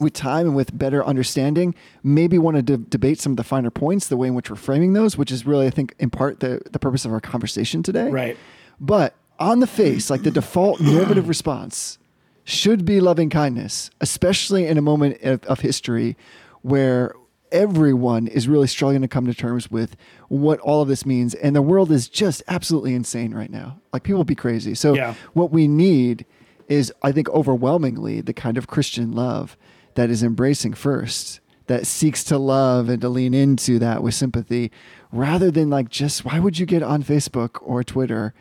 [0.00, 3.70] with time and with better understanding, maybe want to de- debate some of the finer
[3.70, 6.40] points, the way in which we're framing those, which is really, I think, in part
[6.40, 8.08] the, the purpose of our conversation today.
[8.08, 8.36] Right.
[8.80, 11.98] But on the face, like the default normative response
[12.44, 16.16] should be loving kindness, especially in a moment of, of history
[16.62, 17.14] where
[17.52, 19.96] everyone is really struggling to come to terms with
[20.28, 21.34] what all of this means.
[21.34, 23.80] And the world is just absolutely insane right now.
[23.92, 24.74] Like people be crazy.
[24.74, 25.14] So Yeah.
[25.32, 26.24] what we need
[26.68, 29.56] is, I think, overwhelmingly the kind of Christian love
[29.96, 34.70] that is embracing first, that seeks to love and to lean into that with sympathy,
[35.10, 38.32] rather than like just why would you get on Facebook or Twitter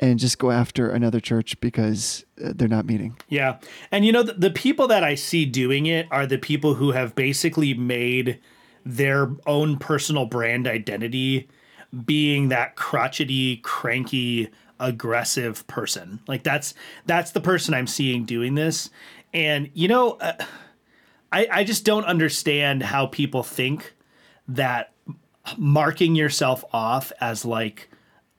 [0.00, 3.16] and just go after another church because uh, they're not meeting?
[3.28, 3.58] Yeah.
[3.90, 6.92] And you know, the, the people that I see doing it are the people who
[6.92, 8.40] have basically made
[8.84, 11.48] their own personal brand identity
[12.04, 16.20] being that crotchety, cranky, aggressive person.
[16.26, 16.74] Like that's
[17.06, 18.90] that's the person I'm seeing doing this.
[19.32, 20.34] And you know, uh,
[21.32, 23.94] I I just don't understand how people think
[24.48, 24.92] that
[25.56, 27.88] marking yourself off as like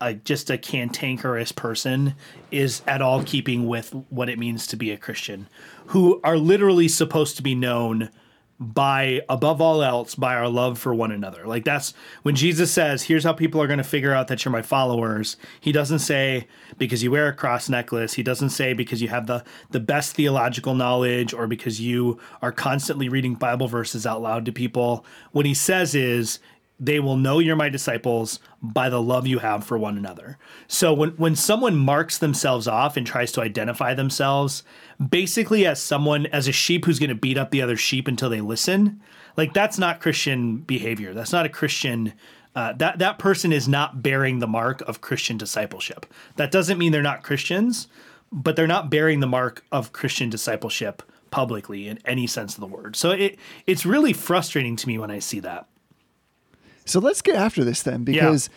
[0.01, 2.15] a, just a cantankerous person
[2.51, 5.47] is at all keeping with what it means to be a Christian,
[5.87, 8.09] who are literally supposed to be known
[8.59, 11.45] by above all else by our love for one another.
[11.45, 14.51] Like that's when Jesus says, "Here's how people are going to figure out that you're
[14.51, 18.13] my followers." He doesn't say because you wear a cross necklace.
[18.13, 22.51] He doesn't say because you have the the best theological knowledge or because you are
[22.51, 25.05] constantly reading Bible verses out loud to people.
[25.31, 26.39] What he says is
[26.79, 30.37] they will know you're my disciples by the love you have for one another.
[30.67, 34.63] So when when someone marks themselves off and tries to identify themselves
[35.09, 38.29] basically as someone as a sheep who's going to beat up the other sheep until
[38.29, 39.01] they listen,
[39.35, 41.13] like that's not Christian behavior.
[41.13, 42.13] That's not a Christian
[42.55, 46.05] uh, that that person is not bearing the mark of Christian discipleship.
[46.37, 47.87] That doesn't mean they're not Christians,
[48.31, 52.67] but they're not bearing the mark of Christian discipleship publicly in any sense of the
[52.67, 52.95] word.
[52.95, 55.67] So it it's really frustrating to me when I see that.
[56.87, 58.49] So let's get after this then, because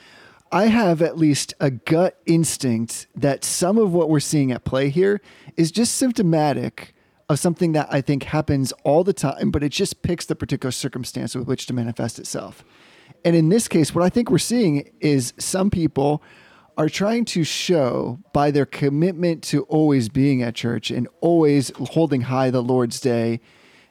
[0.52, 4.88] I have at least a gut instinct that some of what we're seeing at play
[4.88, 5.20] here
[5.56, 6.94] is just symptomatic
[7.28, 10.72] of something that I think happens all the time, but it just picks the particular
[10.72, 12.64] circumstance with which to manifest itself.
[13.24, 16.22] And in this case, what I think we're seeing is some people
[16.76, 22.22] are trying to show by their commitment to always being at church and always holding
[22.22, 23.40] high the Lord's day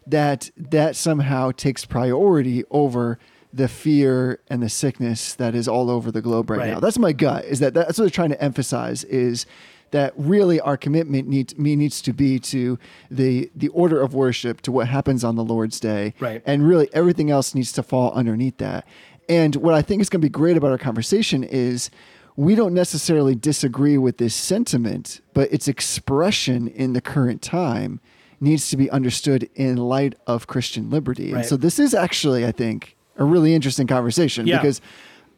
[0.08, 3.20] that that somehow takes priority over
[3.54, 6.74] the fear and the sickness that is all over the globe right, Right.
[6.74, 6.80] now.
[6.80, 7.46] That's my gut.
[7.46, 9.46] Is that that's what they're trying to emphasize is
[9.92, 12.78] that really our commitment needs me needs to be to
[13.10, 16.44] the the order of worship to what happens on the Lord's day, Right.
[16.46, 18.86] And really everything else needs to fall underneath that.
[19.28, 21.90] And what I think is going to be great about our conversation is
[22.36, 28.00] we don't necessarily disagree with this sentiment, but its expression in the current time
[28.40, 31.32] needs to be understood in light of Christian liberty.
[31.34, 34.58] And so this is actually, I think, a really interesting conversation Yeah.
[34.58, 34.82] because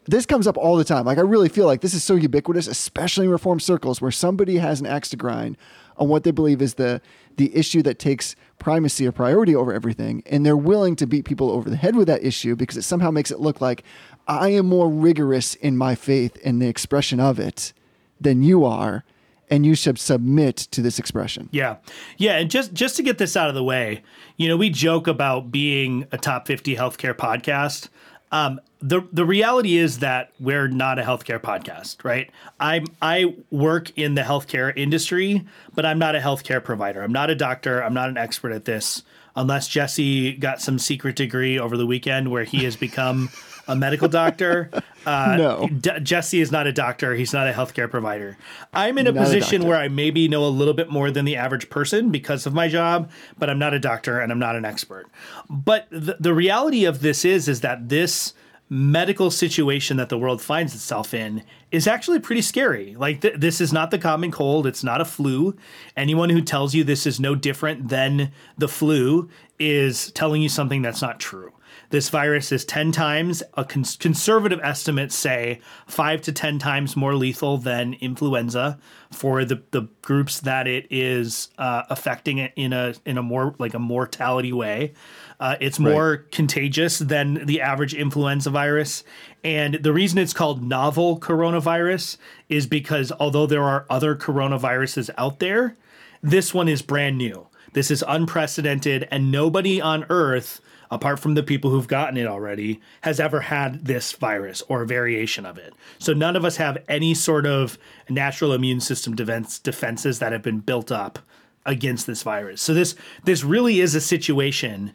[0.06, 1.04] this comes up all the time.
[1.04, 4.56] Like I really feel like this is so ubiquitous, especially in reform circles where somebody
[4.56, 5.56] has an axe to grind
[5.96, 7.00] on what they believe is the
[7.36, 11.50] the issue that takes primacy or priority over everything, and they're willing to beat people
[11.50, 13.84] over the head with that issue because it somehow makes it look like
[14.28, 17.72] I am more rigorous in my faith and the expression of it
[18.20, 19.04] than you are,
[19.52, 21.50] and you should submit to this expression.
[21.52, 21.76] Yeah.
[22.16, 22.38] Yeah.
[22.38, 24.02] And just just to get this out of the way,
[24.38, 27.90] you know, we joke about being a top 50 healthcare podcast.
[28.32, 32.30] Um, the the reality is that we're not a healthcare podcast, right?
[32.60, 37.02] I I work in the healthcare industry, but I'm not a healthcare provider.
[37.02, 37.84] I'm not a doctor.
[37.84, 39.02] I'm not an expert at this.
[39.36, 43.28] Unless Jesse got some secret degree over the weekend where he has become
[43.68, 44.70] a medical doctor.
[45.04, 45.66] Uh, No.
[45.68, 47.16] D- Jesse is not a doctor.
[47.16, 48.38] He's not a healthcare provider.
[48.72, 49.68] I'm in a Not position doctor.
[49.70, 52.68] where I maybe know a little bit more than the average person because of my
[52.68, 55.06] job, but I'm not a doctor and I'm not an expert.
[55.50, 58.32] But the, the reality of this is, is that this
[58.70, 62.94] medical situation that the world finds itself in is actually pretty scary.
[62.96, 64.68] Like th- this is not the common cold.
[64.68, 65.56] It's not a flu.
[65.96, 70.80] Anyone who tells you this is no different than the flu is telling you something
[70.80, 71.50] that's not true.
[71.92, 77.14] This virus is 10 times, a cons- conservative estimates say, five to 10 times more
[77.14, 78.78] lethal than influenza
[79.10, 83.54] for the, the groups that it is uh, affecting it in a, in a more
[83.58, 84.94] like a mortality way.
[85.38, 89.04] Uh, it's more contagious than the average influenza virus.
[89.44, 92.16] And the reason it's called novel coronavirus
[92.48, 95.76] is because although there are other coronaviruses out there,
[96.22, 97.48] this one is brand new.
[97.74, 102.78] This is unprecedented, and nobody on Earth, apart from the people who've gotten it already,
[103.00, 105.72] has ever had this virus or a variation of it.
[105.98, 107.78] So none of us have any sort of
[108.10, 111.18] natural immune system defense, defenses that have been built up
[111.64, 112.60] against this virus.
[112.60, 114.92] So this this really is a situation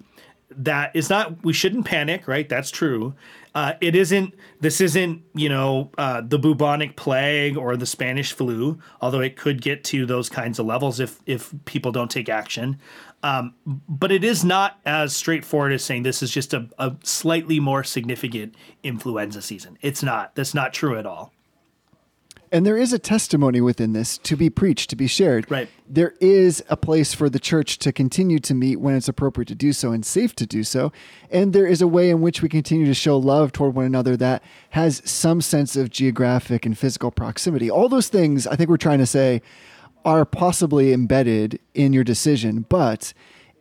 [0.50, 3.14] that is not we shouldn't panic right that's true
[3.54, 8.80] uh, it isn't this isn't you know uh, the bubonic plague or the spanish flu
[9.02, 12.80] although it could get to those kinds of levels if if people don't take action
[13.24, 17.60] um, but it is not as straightforward as saying this is just a, a slightly
[17.60, 21.34] more significant influenza season it's not that's not true at all
[22.50, 25.52] And there is a testimony within this to be preached, to be shared.
[25.52, 25.68] Right.
[25.90, 29.56] There is a place for the church to continue to meet when it's appropriate to
[29.56, 30.94] do so and safe to do so.
[31.30, 34.16] And there is a way in which we continue to show love toward one another
[34.18, 37.70] that has some sense of geographic and physical proximity.
[37.70, 39.42] All those things, I think we're trying to say,
[40.06, 42.66] are possibly embedded in your decision.
[42.70, 43.14] But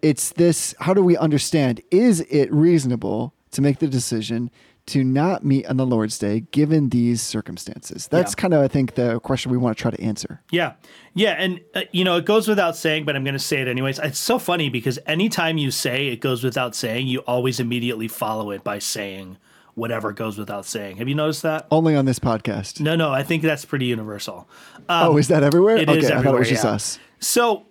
[0.03, 1.81] it's this how do we understand?
[1.90, 4.51] Is it reasonable to make the decision?
[4.90, 8.07] To not meet on the Lord's Day given these circumstances?
[8.07, 8.40] That's Yeah.
[8.40, 10.42] kind of, I think, the question we want to try to answer.
[10.53, 10.75] Yeah.
[11.12, 11.33] Yeah.
[11.33, 13.99] And, uh, you know, it goes without saying, but I'm going to say it anyways.
[13.99, 18.53] It's so funny because anytime you say it goes without saying, you always immediately follow
[18.53, 19.38] it by saying
[19.77, 20.97] whatever goes without saying.
[20.97, 21.67] Have you noticed that?
[21.71, 22.81] Only on this podcast.
[22.81, 23.12] No, no.
[23.12, 24.49] I think that's pretty universal.
[24.89, 25.77] oh, is that everywhere?
[25.77, 26.71] It okay, is I thought it everywhere, was just yeah.
[26.71, 26.99] us.
[27.21, 27.67] So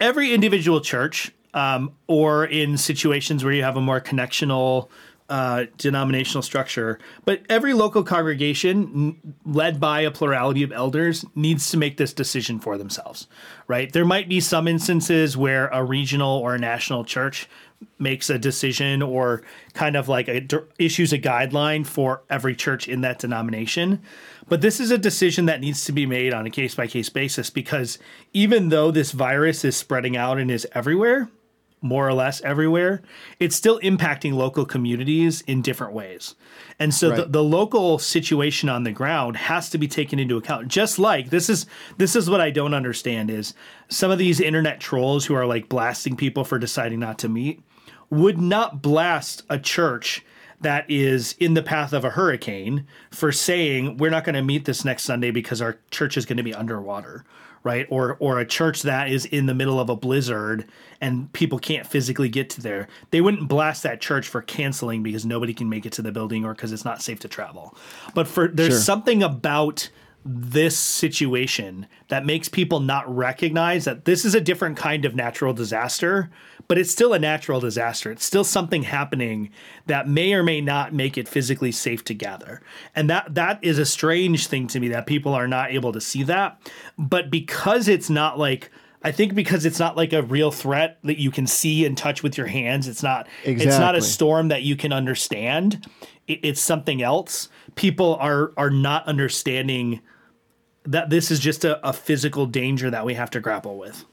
[0.00, 4.88] every individual church, um, or in situations where you have a more connectional
[5.28, 11.68] uh, denominational structure, but every local congregation n- led by a plurality of elders needs
[11.70, 13.26] to make this decision for themselves,
[13.66, 13.92] right?
[13.92, 17.48] There might be some instances where a regional or a national church
[17.98, 20.46] makes a decision or kind of like a,
[20.78, 24.02] issues a guideline for every church in that denomination.
[24.48, 27.08] But this is a decision that needs to be made on a case by case
[27.08, 27.98] basis because
[28.32, 31.28] even though this virus is spreading out and is everywhere,
[31.86, 33.02] more or less everywhere,
[33.40, 36.34] it's still impacting local communities in different ways.
[36.78, 40.68] And so the, the local situation on the ground has to be taken into account.
[40.68, 43.54] Just like this is this is what I don't understand is
[43.88, 47.62] some of these internet trolls who are like blasting people for deciding not to meet
[48.10, 50.24] would not blast a church
[50.60, 54.64] that is in the path of a hurricane for saying we're not going to meet
[54.64, 57.24] this next Sunday because our church is going to be underwater,
[57.62, 57.86] right?
[57.90, 60.66] Or or a church that is in the middle of a blizzard
[61.00, 62.88] and people can't physically get to there.
[63.10, 66.44] They wouldn't blast that church for canceling because nobody can make it to the building
[66.44, 67.76] or because it's not safe to travel.
[68.14, 68.78] But for there's Sure.
[68.80, 69.90] something about
[70.28, 75.52] this situation that makes people not recognize that this is a different kind of natural
[75.52, 76.30] disaster,
[76.68, 78.10] but it's still a natural disaster.
[78.10, 79.50] It's still something happening
[79.86, 82.62] that may or may not make it physically safe to gather.
[82.94, 86.00] And that that is a strange thing to me that people are not able to
[86.00, 86.60] see that.
[86.98, 88.70] But because it's not like
[89.02, 92.22] I think because it's not like a real threat that you can see and touch
[92.22, 92.88] with your hands.
[92.88, 93.66] It's not exactly.
[93.66, 95.86] it's not a storm that you can understand.
[96.26, 97.48] It, it's something else.
[97.76, 100.00] People are are not understanding
[100.84, 104.04] that this is just a, a physical danger that we have to grapple with.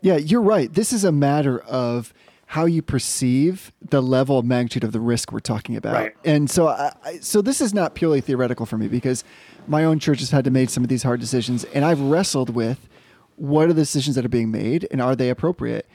[0.00, 0.72] Yeah, you're right.
[0.72, 2.12] This is a matter of
[2.46, 5.92] how you perceive the level of magnitude of the risk we're talking about.
[5.92, 6.14] Right.
[6.24, 9.22] And so, I, so this is not purely theoretical for me because
[9.66, 12.50] my own church has had to make some of these hard decisions, and I've wrestled
[12.50, 12.88] with
[13.36, 15.86] what are the decisions that are being made and are they appropriate.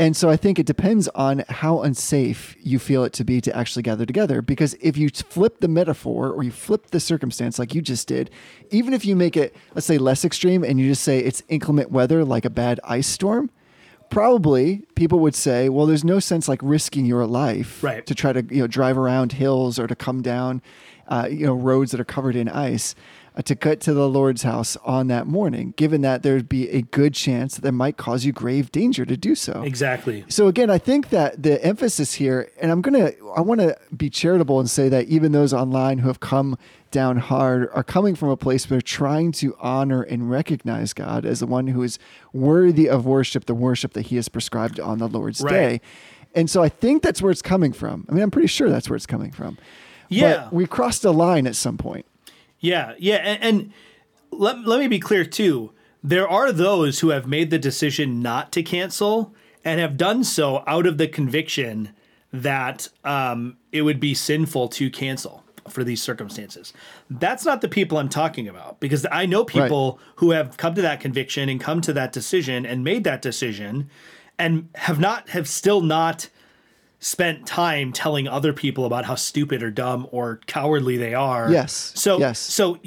[0.00, 3.56] And so I think it depends on how unsafe you feel it to be to
[3.56, 4.40] actually gather together.
[4.42, 8.30] Because if you flip the metaphor or you flip the circumstance like you just did,
[8.70, 11.90] even if you make it, let's say, less extreme and you just say it's inclement
[11.90, 13.50] weather like a bad ice storm,
[14.10, 18.06] probably people would say, well, there's no sense like risking your life Right.
[18.06, 20.62] to try to you know drive around hills or to come down
[21.08, 22.94] uh, you know roads that are covered in ice
[23.38, 26.82] Uh, to cut to the Lord's house on that morning, given that there'd be a
[26.82, 29.62] good chance that that might cause you grave danger to do so.
[29.62, 30.24] Exactly.
[30.28, 34.10] So again, I think that the emphasis here, and I'm gonna, I want to be
[34.10, 36.58] charitable and say that even those online who have come
[36.90, 41.24] down hard are coming from a place where they're trying to honor and recognize God
[41.24, 41.98] as the one who is
[42.32, 45.52] worthy of worship, the worship that He has prescribed on the Lord's Right.
[45.52, 45.80] day.
[46.34, 48.04] And so I think that's where it's coming from.
[48.08, 49.58] I mean, I'm pretty sure that's where it's coming from.
[50.08, 50.44] Yeah.
[50.44, 52.04] But we crossed a line at some point.
[52.60, 53.72] Yeah, yeah, and, and
[54.30, 55.72] let let me be clear too.
[56.02, 60.62] There are those who have made the decision not to cancel and have done so
[60.66, 61.90] out of the conviction
[62.32, 66.72] that um, it would be sinful to cancel for these circumstances.
[67.10, 70.82] That's not the people I'm talking about because I know people who have come to
[70.82, 73.90] that conviction and come to that decision and made that decision
[74.38, 76.28] and have not have still not
[77.00, 81.50] spent time telling other people about how stupid or dumb or cowardly they are.
[81.50, 81.92] Yes.
[81.94, 82.38] So Yes.
[82.38, 82.78] so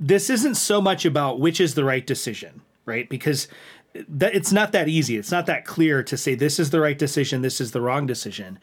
[0.00, 3.08] this isn't so much about which is the right decision, right?
[3.08, 3.46] Because
[4.08, 5.16] that it's not that easy.
[5.16, 8.06] It's not that clear to say this is the right decision, this is the wrong
[8.06, 8.58] decision.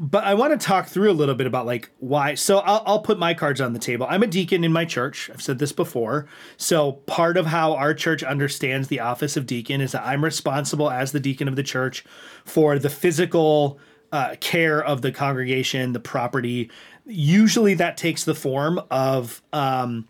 [0.00, 2.34] But I want to talk through a little bit about like why.
[2.34, 4.04] So I'll, I'll put my cards on the table.
[4.10, 5.30] I'm a deacon in my church.
[5.32, 6.26] I've said this before.
[6.56, 10.90] So part of how our church understands the office of deacon is that I'm responsible
[10.90, 12.04] as the deacon of the church
[12.44, 13.78] for the physical
[14.12, 16.70] uh, care of the congregation, the property.
[17.06, 20.06] Usually that takes the form of um,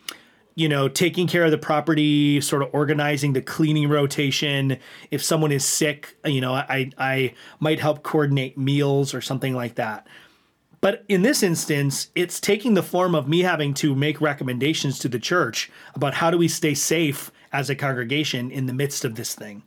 [0.55, 4.79] you know, taking care of the property, sort of organizing the cleaning rotation.
[5.11, 9.77] If someone is sick, you know, I I might help coordinate meals or something like
[9.77, 10.07] that.
[10.81, 15.09] But in this instance, it's taking the form of me having to make recommendations to
[15.09, 19.15] the church about how do we stay safe as a congregation in the midst of
[19.15, 19.63] this thing.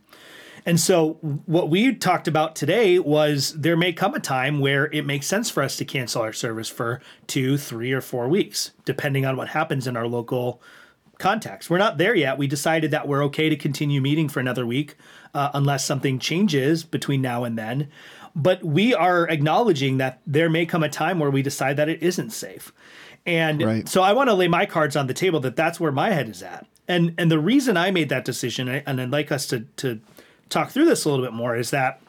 [0.66, 1.14] And so,
[1.46, 5.50] what we talked about today was there may come a time where it makes sense
[5.50, 9.50] for us to cancel our service for two, three, or four weeks, depending on what
[9.50, 10.60] happens in our local
[11.20, 11.70] context.
[11.70, 12.38] We're not there yet.
[12.38, 14.96] We decided that we're okay to continue meeting for another week
[15.34, 17.90] uh, unless something changes between now and then.
[18.36, 22.02] But we are acknowledging that there may come a time where we decide that it
[22.02, 22.74] isn't safe.
[23.26, 23.88] And Right.
[23.88, 26.28] so I want to lay my cards on the table that that's where my head
[26.28, 26.68] is at.
[26.88, 30.00] And and the reason I made that decision, and I'd like us to to
[30.50, 32.02] talk through this a little bit more, is that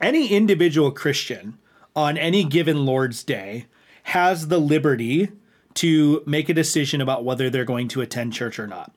[0.00, 1.58] any individual Christian
[1.94, 3.66] on any given Lord's Day
[4.04, 5.32] has the liberty
[5.74, 8.92] to make a decision about whether they're going to attend church or not.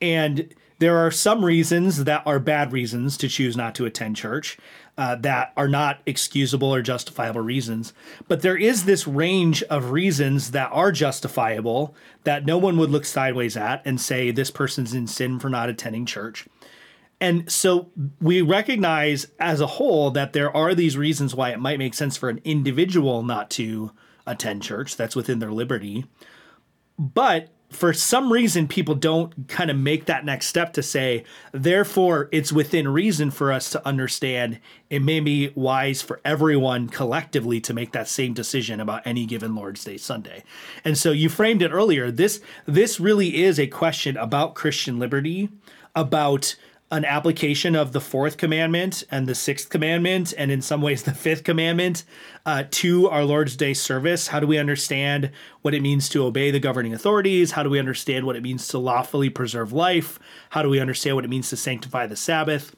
[0.00, 4.56] And there are some reasons that are bad reasons to choose not to attend church
[4.96, 7.92] uh, that are not excusable or justifiable reasons.
[8.26, 11.94] But there is this range of reasons that are justifiable
[12.24, 15.68] that no one would look sideways at and say this person's in sin for not
[15.68, 16.46] attending church.
[17.20, 21.78] And so we recognize as a whole that there are these reasons why it might
[21.78, 23.92] make sense for an individual not to
[24.26, 24.96] attend church.
[24.96, 26.06] That's within their liberty.
[26.98, 32.28] But for some reason, people don't kind of make that next step to say, therefore,
[32.32, 37.74] it's within reason for us to understand it may be wise for everyone collectively to
[37.74, 40.44] make that same decision about any given Lord's Day Sunday.
[40.82, 42.10] And so you framed it earlier.
[42.10, 45.50] This this really is a question about Christian liberty,
[45.94, 46.56] about
[46.90, 51.12] an application of the fourth commandment and the sixth commandment, and in some ways the
[51.12, 52.04] fifth commandment,
[52.46, 54.28] uh, to our Lord's Day service.
[54.28, 55.30] How do we understand
[55.62, 57.52] what it means to obey the governing authorities?
[57.52, 60.18] How do we understand what it means to lawfully preserve life?
[60.50, 62.74] How do we understand what it means to sanctify the Sabbath?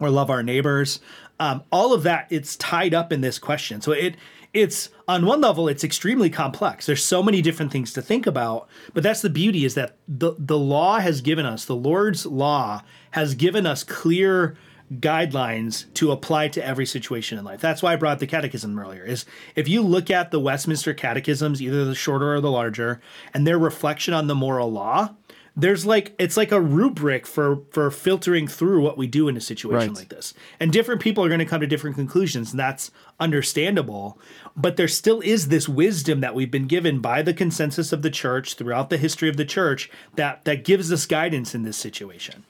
[0.00, 1.00] or love our neighbors.
[1.38, 3.80] Um, all of that it's tied up in this question.
[3.80, 4.16] So it
[4.52, 6.86] it's on one level it's extremely complex.
[6.86, 10.34] There's so many different things to think about, but that's the beauty is that the
[10.38, 12.82] the law has given us the Lord's law
[13.16, 14.58] has given us clear
[14.92, 17.62] guidelines to apply to every situation in life.
[17.62, 19.02] That's why I brought the catechism earlier.
[19.02, 19.24] Is
[19.54, 23.00] if you look at the Westminster catechisms, either the shorter or the larger,
[23.32, 25.14] and their reflection on the moral law,
[25.56, 29.40] there's like it's like a rubric for for filtering through what we do in a
[29.40, 29.96] situation Right.
[30.00, 34.18] like this and different people are going to come to different conclusions and that's understandable
[34.54, 38.10] but there still is this wisdom that we've been given by the consensus of the
[38.10, 42.44] church throughout the history of the church that that gives us guidance in this situation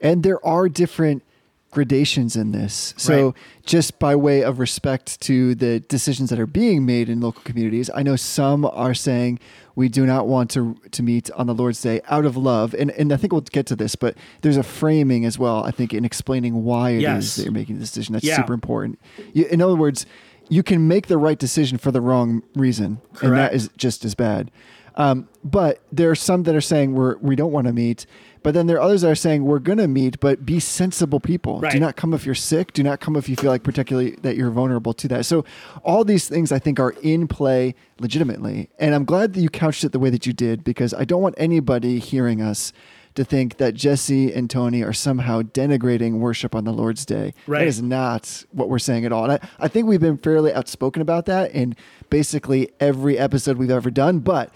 [0.00, 1.22] and there are different
[1.70, 2.94] gradations in this.
[2.96, 3.34] So, Right.
[3.66, 7.90] just by way of respect to the decisions that are being made in local communities,
[7.94, 9.38] I know some are saying
[9.76, 12.90] we do not want to to meet on the Lord's Day out of love, and
[12.92, 15.62] and I think we'll get to this, but there's a framing as well.
[15.62, 17.36] I think in explaining why it is Yes.
[17.36, 18.14] that you're making this decision.
[18.14, 18.36] That's Yeah.
[18.36, 18.98] super important.
[19.34, 20.06] You, in other words,
[20.48, 24.14] you can make the right decision for the wrong reason, and that is just as
[24.14, 24.50] bad.
[24.96, 28.06] Um, but there are some that are saying we're we don't want to meet,
[28.48, 31.20] but then there are others that are saying we're going to meet, but be sensible
[31.20, 31.60] people.
[31.60, 32.72] Do not come if you're sick.
[32.72, 35.26] Do not come if you feel like particularly that you're vulnerable to that.
[35.26, 35.44] So
[35.84, 39.84] all these things I think are in play legitimately, and I'm glad that you couched
[39.84, 42.72] it the way that you did because I don't want anybody hearing us
[43.16, 47.34] to think that Jesse and Tony are somehow denigrating worship on the Lord's Day.
[47.46, 47.58] Right.
[47.58, 49.24] That is not what we're saying at all.
[49.24, 51.76] And I, I think we've been fairly outspoken about that in
[52.08, 54.20] basically every episode we've ever done.
[54.20, 54.50] But,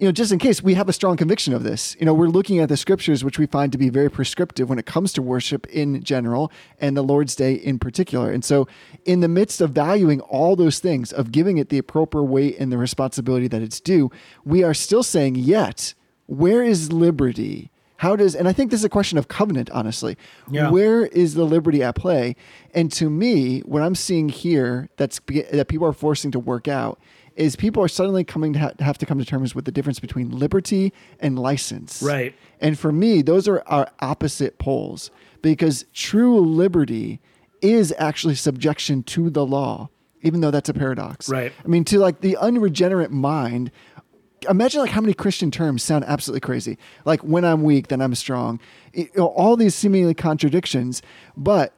[0.00, 2.28] you know, just in case we have a strong conviction of this, you know, we're
[2.28, 5.20] looking at the scriptures, which we find to be very prescriptive when it comes to
[5.20, 8.32] worship in general and the Lord's Day in particular.
[8.32, 8.66] And so,
[9.04, 12.72] in the midst of valuing all those things, of giving it the appropriate weight and
[12.72, 14.10] the responsibility that it's due,
[14.42, 15.92] we are still saying, yet,
[16.24, 17.70] where is liberty?
[17.96, 20.16] How does, and I think this is a question of covenant, honestly.
[20.50, 20.70] Yeah.
[20.70, 22.36] Where is the liberty at play?
[22.72, 26.98] And to me, what I'm seeing here that's that people are forcing to work out
[27.40, 29.98] is people are suddenly coming to ha- have to come to terms with the difference
[29.98, 32.02] between liberty and license.
[32.02, 32.34] Right.
[32.60, 35.10] And for me, those are our opposite poles
[35.40, 37.18] because true liberty
[37.62, 39.88] is actually subjection to the law,
[40.22, 41.30] even though that's a paradox.
[41.30, 41.52] Right.
[41.64, 43.70] I mean, to like the unregenerate mind,
[44.48, 46.76] imagine like how many Christian terms sound absolutely crazy.
[47.06, 48.60] Like when I'm weak, then I'm strong.
[48.92, 51.00] It- you know, all these seemingly contradictions,
[51.38, 51.72] but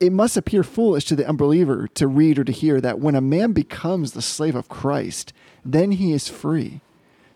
[0.00, 3.20] it must appear foolish to the unbeliever to read or to hear that when a
[3.20, 5.32] man becomes the slave of Christ,
[5.64, 6.80] then he is free.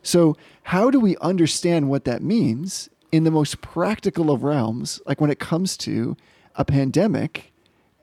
[0.03, 5.21] So, how do we understand what that means in the most practical of realms, like
[5.21, 6.17] when it comes to
[6.55, 7.53] a pandemic,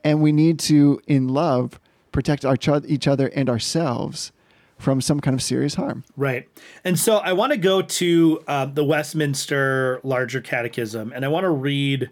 [0.04, 1.80] and we need to, in love,
[2.12, 4.32] protect our ch- each other and ourselves
[4.78, 6.04] from some kind of serious harm?
[6.16, 6.48] Right.
[6.84, 11.46] And so I want to go to uh, the Westminster Larger Catechism and I want
[11.46, 12.10] to read,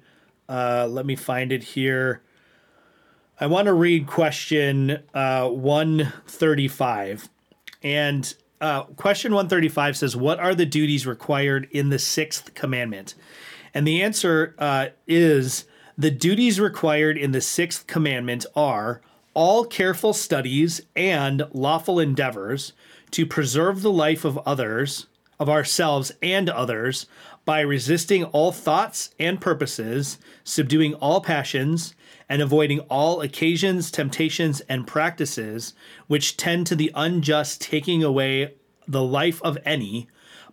[0.50, 2.22] uh, let me find it here.
[3.38, 7.30] I want to read question uh, 135.
[7.84, 13.14] And uh, question 135 says, What are the duties required in the sixth commandment?
[13.74, 15.66] And the answer uh, is
[15.98, 19.02] the duties required in the sixth commandment are
[19.34, 22.72] all careful studies and lawful endeavors
[23.12, 25.08] to preserve the life of others,
[25.42, 27.06] of ourselves and others,
[27.44, 31.96] by resisting all thoughts and purposes, subduing all passions,
[32.28, 35.74] and avoiding all occasions, temptations, and practices
[36.08, 38.54] which tend to the unjust taking away
[38.88, 40.08] the life of any,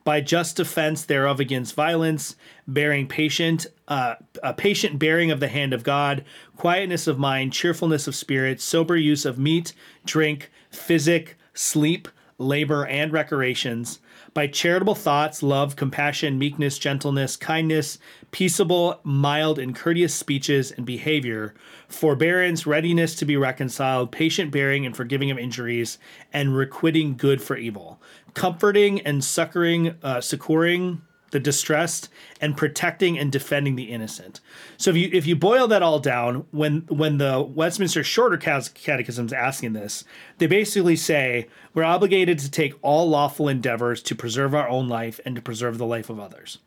[0.04, 2.34] by just defense thereof against violence,
[2.66, 6.24] bearing patient, uh, a patient bearing of the hand of God,
[6.56, 9.72] quietness of mind, cheerfulness of spirit, sober use of meat,
[10.04, 12.08] drink, physic, sleep,
[12.38, 14.00] labor, and recreations,
[14.34, 17.98] by charitable thoughts, love, compassion, meekness, gentleness, kindness,
[18.32, 21.54] peaceable, mild, and courteous speeches and behavior,
[21.86, 25.98] forbearance, readiness to be reconciled, patient bearing and forgiving of injuries,
[26.32, 28.00] and requiting good for evil,
[28.34, 31.02] comforting and succoring, uh, succoring
[31.32, 32.08] the distressed,
[32.40, 34.40] and protecting and defending the innocent.
[34.76, 39.26] So if you if you boil that all down, when when the Westminster Shorter Catechism
[39.26, 40.04] is asking this,
[40.38, 45.20] they basically say we're obligated to take all lawful endeavors to preserve our own life
[45.24, 46.58] and to preserve the life of others.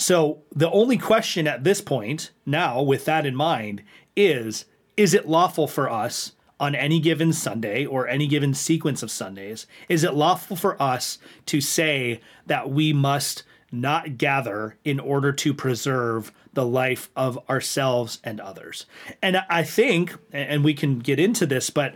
[0.00, 3.82] So the only question at this point, now with that in mind,
[4.16, 4.64] is
[4.96, 9.66] is it lawful for us on any given Sunday or any given sequence of Sundays?
[9.90, 15.52] Is it lawful for us to say that we must not gather in order to
[15.52, 18.86] preserve the life of ourselves and others?
[19.20, 21.94] And I think, and we can get into this, but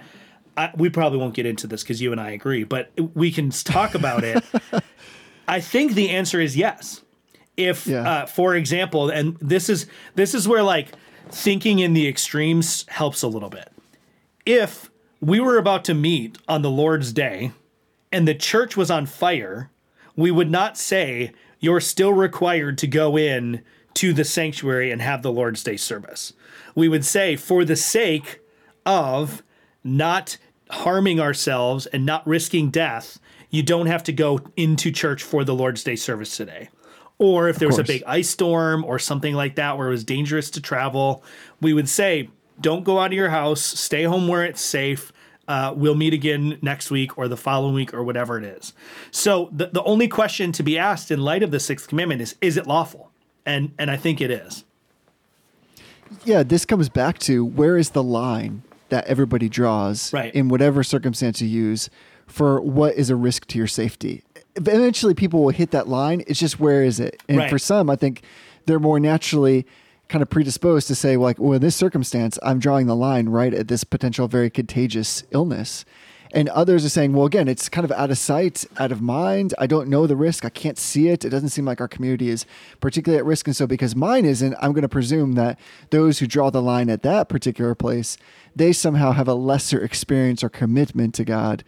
[0.58, 3.48] I, we probably won't get into this because you and I agree, but we can
[3.48, 4.44] talk about it.
[5.48, 7.00] I think the answer is yes.
[7.56, 8.08] If, Yeah.
[8.08, 10.88] uh, for example, and this is this is where like
[11.30, 13.70] thinking in the extremes helps a little bit.
[14.44, 14.90] If
[15.20, 17.52] we were about to meet on the Lord's day
[18.12, 19.70] and the church was on fire,
[20.16, 23.62] we would not say you're still required to go in
[23.94, 26.32] to the sanctuary and have the Lord's Day service.
[26.74, 28.40] We would say, for the sake
[28.84, 29.42] of
[29.84, 30.36] not
[30.70, 33.18] harming ourselves and not risking death,
[33.50, 36.68] you don't have to go into church for the Lord's Day service today.
[37.18, 40.02] Or if there was a big ice storm or something like that where it was
[40.04, 41.22] dangerous to travel,
[41.60, 42.28] we would say,
[42.60, 45.12] don't go out of your house, stay home where it's safe.
[45.46, 48.72] Uh, we'll meet again next week or the following week or whatever it is.
[49.10, 52.34] So the, the only question to be asked in light of the sixth commandment is,
[52.40, 53.10] is it lawful?
[53.46, 54.64] And and I think it is.
[56.24, 60.34] yeah, this comes back to where is the line that everybody draws Right.
[60.34, 61.90] in whatever circumstance you use
[62.26, 64.22] for what is a risk to your safety.
[64.56, 66.22] Eventually, people will hit that line.
[66.26, 67.20] It's just where is it?
[67.28, 67.50] And Right.
[67.50, 68.22] for some, I think
[68.66, 69.66] they're more naturally
[70.08, 73.52] kind of predisposed to say, like, well, in this circumstance, I'm drawing the line right
[73.52, 75.84] at this potential very contagious illness.
[76.32, 79.54] And others are saying, well, again, it's kind of out of sight, out of mind.
[79.56, 80.44] I don't know the risk.
[80.44, 81.24] I can't see it.
[81.24, 82.44] It doesn't seem like our community is
[82.80, 83.46] particularly at risk.
[83.46, 85.58] And so, because mine isn't, I'm going to presume that
[85.90, 88.18] those who draw the line at that particular place,
[88.54, 91.62] they somehow have a lesser experience or commitment to God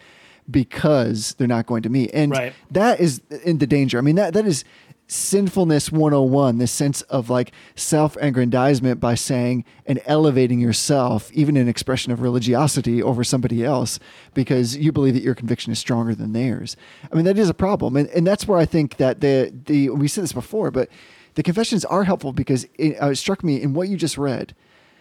[0.51, 2.11] because they're not going to meet.
[2.13, 2.53] And Right.
[2.71, 3.99] that is in the danger.
[3.99, 4.65] I mean, that that is
[5.09, 12.13] sinfulness 101 this sense of like self-aggrandizement by saying and elevating yourself even an expression
[12.13, 14.01] of religiosity over somebody else
[14.35, 16.77] because you believe that your conviction is stronger than theirs
[17.13, 19.91] i mean that is a problem and, and that's where i think that the the
[19.91, 20.89] we said this before but
[21.35, 24.55] the confessions are helpful because it, uh, it struck me in what you just read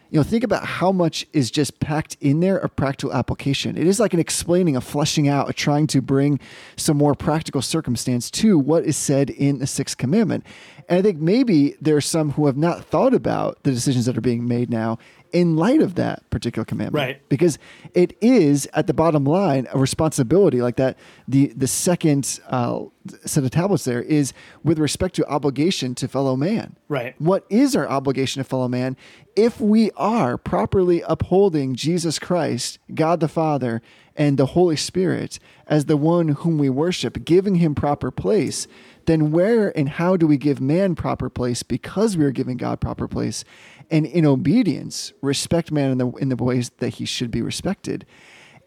[0.10, 3.78] you know, think about how much is just packed in there of practical application.
[3.78, 6.40] It is like an explaining, a fleshing out, a trying to bring
[6.76, 10.46] some more practical circumstance to what is said in the sixth commandment.
[10.88, 14.18] And I think maybe there are some who have not thought about the decisions that
[14.18, 15.00] are being made now
[15.36, 17.06] in light of that particular commandment.
[17.06, 17.30] Right.
[17.30, 17.60] Because
[17.94, 20.98] it is at the bottom line a responsibility like that.
[21.28, 22.84] The the second uh,
[23.26, 24.32] set of tablets there is
[24.64, 26.78] with respect to obligation to fellow man.
[26.88, 27.20] Right.
[27.20, 28.96] What is our obligation to fellow man
[29.36, 33.82] if we are properly upholding Jesus Christ, God the Father,
[34.16, 38.68] and the Holy Spirit as the one whom we worship, giving him proper place?
[39.06, 42.80] Then where and how do we give man proper place because we are giving God
[42.80, 43.44] proper place?
[43.92, 48.06] And in obedience, respect man in the in the ways that he should be respected.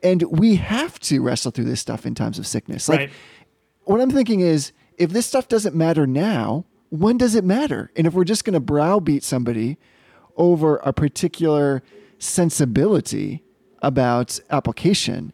[0.03, 2.89] And we have to wrestle through this stuff in times of sickness.
[2.89, 3.11] Like Right.
[3.85, 7.91] what I'm thinking is if this stuff doesn't matter now, when does it matter?
[7.97, 9.77] And if we're just going to browbeat somebody
[10.37, 11.83] over a particular
[12.19, 13.43] sensibility
[13.83, 15.33] about application,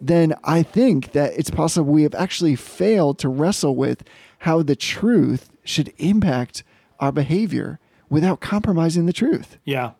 [0.00, 4.04] then I think that it's possible we have actually failed to wrestle with
[4.38, 6.62] how the truth should impact
[7.00, 7.78] our behavior
[8.14, 9.58] without compromising the truth.
[9.64, 9.90] Yeah.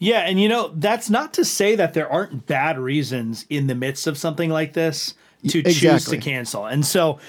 [0.00, 0.20] Yeah.
[0.20, 4.08] And, you know, that's not to say that there aren't bad reasons in the midst
[4.08, 5.14] of something like this
[5.46, 6.66] to choose to cancel.
[6.66, 7.20] And so,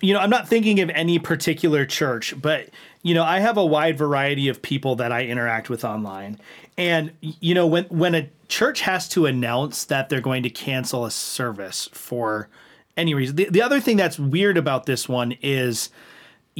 [0.00, 2.70] you know, I'm not thinking of any particular church, but,
[3.02, 6.40] you know, I have a wide variety of people that I interact with online.
[6.78, 11.04] And, you know, when, when a church has to announce that they're going to cancel
[11.04, 12.48] a service for
[12.96, 15.90] any reason, the, the other thing that's weird about this one is,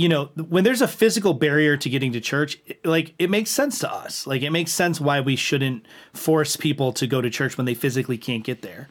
[0.01, 3.79] you know, when there's a physical barrier to getting to church, like it makes sense
[3.81, 4.27] to us.
[4.27, 5.85] Like it makes sense why we shouldn't
[6.15, 8.89] force people to go to church when they physically can't get there.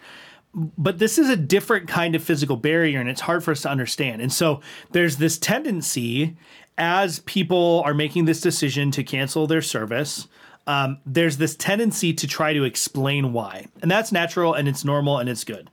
[0.53, 3.71] But this is a different kind of physical barrier and it's hard for us to
[3.71, 4.21] understand.
[4.21, 6.37] And so there's this tendency
[6.77, 10.27] as people are making this decision to cancel their service,
[10.67, 13.65] um, there's this tendency to try to explain why.
[13.81, 15.71] And that's natural and it's normal and it's good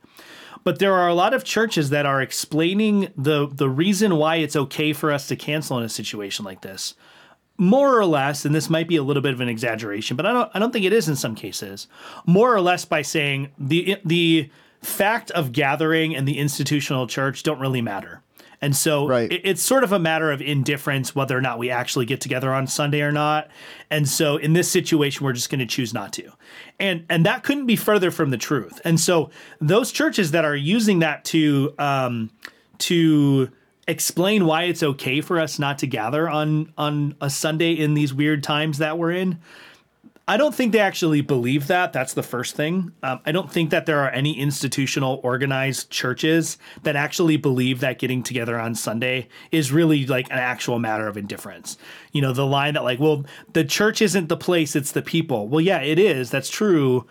[0.67, 4.53] but there are a lot of churches that are explaining the the reason why it's
[4.53, 6.93] okay for us to cancel in a situation like this.
[7.57, 10.33] More or less and this might be a little bit of an exaggeration but I
[10.33, 11.87] don't I don't think it is in some cases.
[12.25, 14.49] More or less by saying the the
[14.81, 18.21] fact of gathering and the institutional church don't really matter
[18.61, 19.31] and so Right.
[19.31, 22.53] it- it's sort of a matter of indifference whether or not we actually get together
[22.53, 23.47] on Sunday or not.
[23.91, 26.31] And so in this situation, we're just going to choose not to.
[26.79, 28.81] And and that couldn't be further from the truth.
[28.83, 29.29] And so
[29.61, 32.29] those churches that are using that to um,
[32.79, 33.49] to
[33.87, 38.13] explain why it's okay for us not to gather on on a Sunday in these
[38.13, 39.39] weird times that we're in.
[40.29, 41.93] I don't think they actually believe that.
[41.93, 42.91] That's the first thing.
[43.01, 47.97] Um, I don't think that there are any institutional organized churches that actually believe that
[47.97, 51.77] getting together on Sunday is really like an actual matter of indifference.
[52.11, 55.47] You know, the line that, like, well, the church isn't the place, it's the people.
[55.47, 56.29] Well, yeah, it is.
[56.29, 57.07] That's true.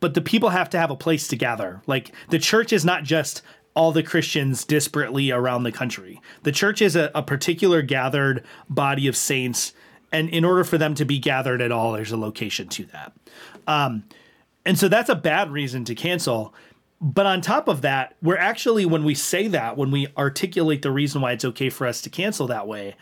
[0.00, 1.82] But the people have to have a place to gather.
[1.86, 3.42] Like, the church is not just
[3.76, 6.20] all the Christians disparately around the country.
[6.42, 9.74] The church is a, a particular gathered body of saints
[10.12, 13.12] and in order for them to be gathered at all there's a location to that.
[13.66, 14.04] Um,
[14.64, 16.54] and so that's a bad reason to cancel.
[17.00, 20.90] But on top of that we're actually when we say that when we articulate the
[20.90, 22.96] reason why it's okay for us to cancel that way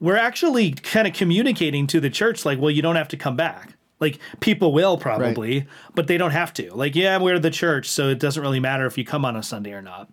[0.00, 3.36] we're actually kind of communicating to the church like well you don't have to come
[3.36, 3.74] back.
[4.00, 6.74] Like people will probably but they don't have to.
[6.74, 9.42] Like yeah we're the church so it doesn't really matter if you come on a
[9.42, 10.10] sunday or not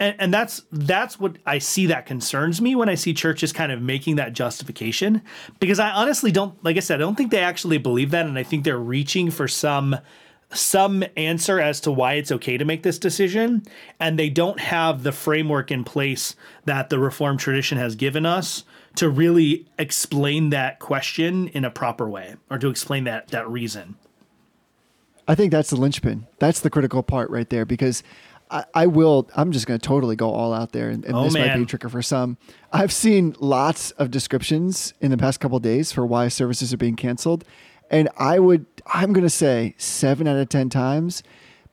[0.00, 3.70] and, and that's that's what I see that concerns me when I see churches kind
[3.70, 5.22] of making that justification
[5.60, 8.38] because I honestly don't like I said I don't think they actually believe that and
[8.38, 9.96] I think they're reaching for some
[10.52, 13.62] some answer as to why it's okay to make this decision
[14.00, 16.34] and they don't have the framework in place
[16.64, 18.64] that the reformed tradition has given us
[18.96, 23.94] to really explain that question in a proper way or to explain that that reason.
[25.28, 26.26] I think that's the linchpin.
[26.40, 28.02] That's the critical part right there because
[28.50, 30.90] I, I will, I'm just going to totally go all out there.
[30.90, 31.62] And, and Oh, this might be man.
[31.62, 32.36] a trigger for some.
[32.72, 36.76] I've seen lots of descriptions in the past couple of days for why services are
[36.76, 37.44] being canceled.
[37.90, 41.22] And I would, I'm going to say seven out of 10 times,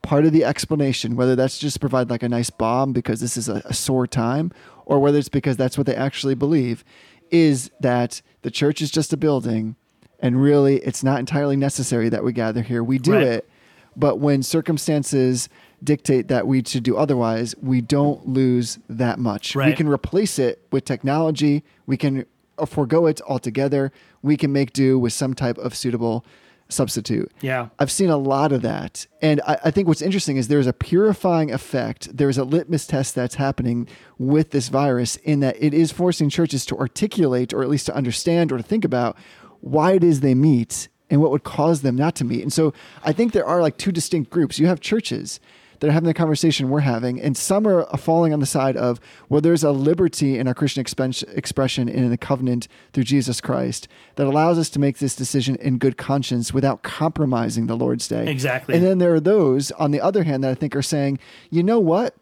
[0.02, 3.36] part of the explanation, whether that's just to provide like a nice balm because this
[3.36, 4.52] is a, a sore time,
[4.86, 6.84] or whether it's because that's what they actually believe,
[7.30, 9.76] is that the church is just a building
[10.20, 12.82] and really it's not entirely necessary that we gather here.
[12.82, 13.22] We do Right.
[13.22, 13.48] it,
[13.96, 15.48] but when circumstances
[15.82, 19.54] dictate that we should do otherwise, we don't lose that much.
[19.70, 21.64] We can replace it with technology.
[21.86, 22.26] We can
[22.58, 23.92] uh, forego it altogether.
[24.22, 26.24] We can make do with some type of suitable
[26.68, 27.32] substitute.
[27.40, 27.68] Yeah.
[27.78, 29.06] I've seen a lot of that.
[29.22, 32.14] And I, I think what's interesting is there's a purifying effect.
[32.14, 36.66] There's a litmus test that's happening with this virus in that it is forcing churches
[36.66, 39.16] to articulate or at least to understand or to think about
[39.60, 42.42] why it is they meet and what would cause them not to meet.
[42.42, 44.58] And so I think there are like two distinct groups.
[44.58, 45.40] You have churches
[45.80, 49.00] that are having the conversation we're having, and some are falling on the side of,
[49.28, 53.40] well, there's a liberty in our Christian expen- expression and in the covenant through Jesus
[53.40, 58.08] Christ that allows us to make this decision in good conscience without compromising the Lord's
[58.08, 58.30] Day.
[58.30, 58.74] Exactly.
[58.74, 61.18] And then there are those, on the other hand, that I think are saying,
[61.50, 62.14] you know what?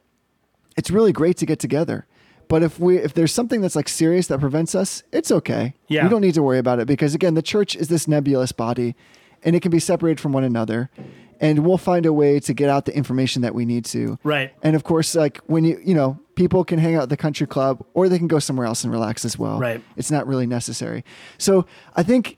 [0.76, 2.07] It's really great to get together.
[2.48, 5.74] But if we if there's something that's like serious that prevents us, it's okay.
[5.88, 6.04] Yeah.
[6.04, 8.94] We don't need to worry about it because again, the church is this nebulous body
[9.42, 10.90] and it can be separated from one another.
[11.41, 14.18] And we'll find a way to get out the information that we need to.
[14.24, 14.53] Right.
[14.62, 17.47] And of course, like when you you know, people can hang out at the country
[17.47, 19.59] club or they can go somewhere else and relax as well.
[19.59, 19.82] Right.
[19.97, 21.05] It's not really necessary.
[21.39, 22.37] So I think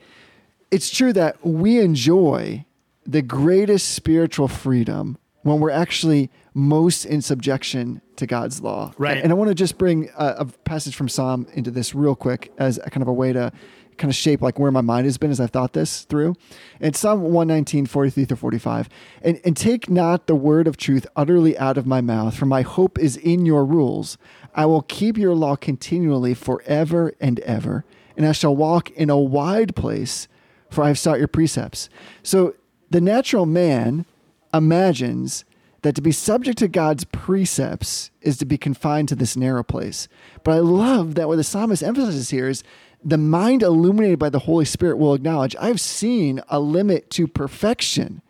[0.71, 2.65] it's true that we enjoy
[3.05, 8.93] the greatest spiritual freedom when we're actually most in subjection to God's law.
[8.99, 9.19] Right.
[9.19, 12.53] And I want to just bring a, a passage from Psalm into this real quick
[12.59, 13.53] as a kind of a way to
[13.99, 16.35] kind of shape like where my mind has been as I've thought this through.
[16.81, 18.89] It's Psalm 119, 43 through 45.
[19.23, 22.63] And, and take not the word of truth utterly out of my mouth, for my
[22.63, 24.17] hope is in your rules.
[24.55, 27.85] I will keep your law continually forever and ever,
[28.17, 30.29] and I shall walk in a wide place,
[30.71, 31.89] for I have sought your precepts.
[32.23, 32.55] So
[32.91, 34.07] the natural man
[34.53, 35.45] imagines
[35.83, 40.09] that to be subject to God's precepts is to be confined to this narrow place.
[40.43, 42.65] But I love that what the psalmist emphasizes here is
[43.05, 48.23] the mind illuminated by the Holy Spirit will acknowledge I've seen a limit to perfection,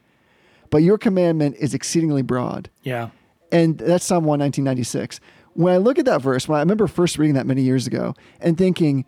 [0.70, 2.70] but your commandment is exceedingly broad.
[2.82, 3.10] Yeah.
[3.50, 5.20] And that's Psalm 1, 1996.
[5.54, 8.14] When I look at that verse, when I remember first reading that many years ago
[8.40, 9.04] and thinking,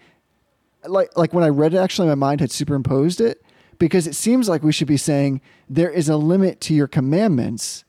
[0.87, 3.43] like, like when I read it, actually, my mind had superimposed it
[3.79, 7.85] because it seems like we should be saying there is a limit to your commandments,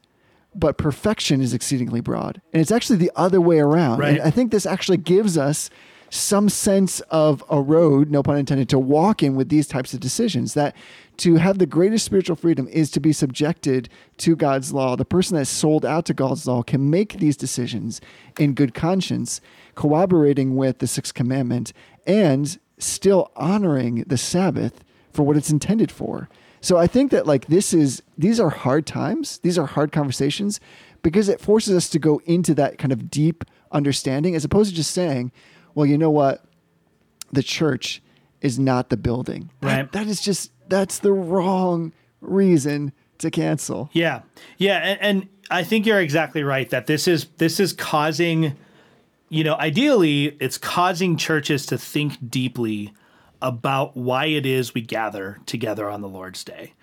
[0.53, 2.41] but perfection is exceedingly broad.
[2.53, 3.99] And it's actually the other way around.
[3.99, 4.17] Right.
[4.17, 5.69] And I think this actually gives us
[6.11, 10.01] some sense of a road, no pun intended, to walk in with these types of
[10.01, 10.53] decisions.
[10.53, 10.75] That
[11.17, 13.87] to have the greatest spiritual freedom is to be subjected
[14.17, 14.95] to God's law.
[14.95, 18.01] The person that's sold out to God's law can make these decisions
[18.37, 19.39] in good conscience,
[19.73, 21.71] cooperating with the sixth commandment
[22.05, 24.83] and still honoring the Sabbath
[25.13, 26.27] for what it's intended for.
[26.59, 29.39] So I think that like this is these are hard times.
[29.39, 30.59] These are hard conversations
[31.01, 34.75] because it forces us to go into that kind of deep understanding as opposed to
[34.75, 35.31] just saying,
[35.75, 36.43] well, you know what?
[37.31, 38.01] The church
[38.41, 39.49] is not the building.
[39.61, 39.91] That- Right.
[39.93, 41.91] that is just that's the wrong
[42.21, 43.89] reason to cancel.
[43.93, 44.21] Yeah,
[44.57, 48.55] yeah, and, and I think you're exactly right that this is this is causing,
[49.29, 52.93] you know, ideally it's causing churches to think deeply
[53.41, 56.73] about why it is we gather together on the Lord's Day,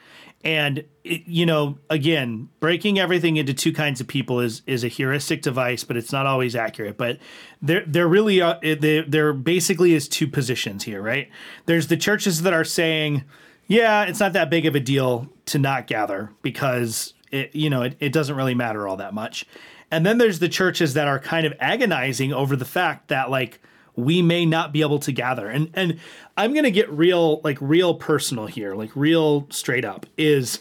[0.45, 4.89] and it, you know, again, breaking everything into two kinds of people is is a
[4.89, 6.97] heuristic device, but it's not always accurate.
[6.97, 7.18] But
[7.61, 11.28] there there really are there, there basically is two positions here, right?
[11.66, 13.24] There's the churches that are saying
[13.68, 17.82] yeah, it's not that big of a deal to not gather because it, you know,
[17.82, 19.45] it, it doesn't really matter all that much.
[19.91, 23.61] And then there's the churches that are kind of agonizing over the fact that like
[23.99, 25.49] we may not be able to gather.
[25.49, 25.99] And and
[26.36, 30.61] I'm going to get real like real personal here, like real straight up is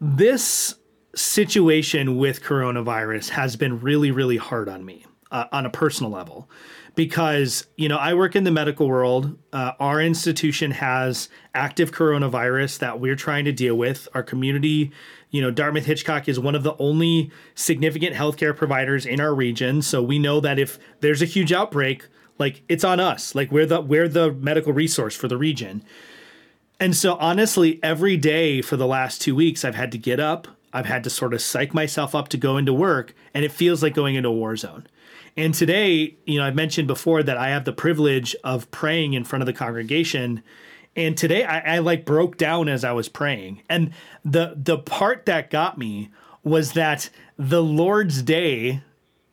[0.00, 0.74] this
[1.14, 6.48] situation with coronavirus has been really really hard on me uh, on a personal level
[6.94, 9.38] because you know I work in the medical world.
[9.52, 14.08] Uh, our institution has active coronavirus that we're trying to deal with.
[14.14, 14.92] Our community,
[15.30, 19.82] you know, Dartmouth Hitchcock is one of the only significant healthcare providers in our region,
[19.82, 22.08] so we know that if there's a huge outbreak,
[22.38, 23.34] like it's on us.
[23.34, 25.82] Like we're the we're the medical resource for the region.
[26.78, 30.48] And so honestly, every day for the last two weeks, I've had to get up.
[30.72, 33.82] I've had to sort of psych myself up to go into work, and it feels
[33.82, 34.86] like going into a war zone.
[35.36, 39.24] And today, you know, I mentioned before that I have the privilege of praying in
[39.24, 40.42] front of the congregation.
[40.94, 43.62] And today I, I like broke down as I was praying.
[43.68, 43.92] And
[44.24, 46.10] the the part that got me
[46.42, 48.82] was that the Lord's Day,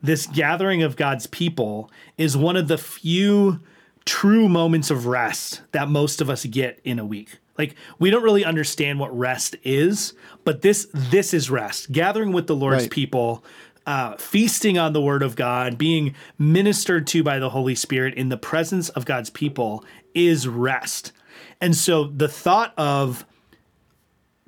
[0.04, 3.62] this gathering of God's people, is one of the few
[4.06, 7.38] true moments of rest that most of us get in a week.
[7.58, 11.92] Like we don't really understand what rest is, but this this is rest.
[11.92, 12.92] Gathering with the Lord's Right.
[12.92, 13.46] people,
[13.86, 18.30] uh, feasting on the Word of God, being ministered to by the Holy Spirit in
[18.30, 21.12] the presence of God's people is rest.
[21.62, 23.26] And so the thought of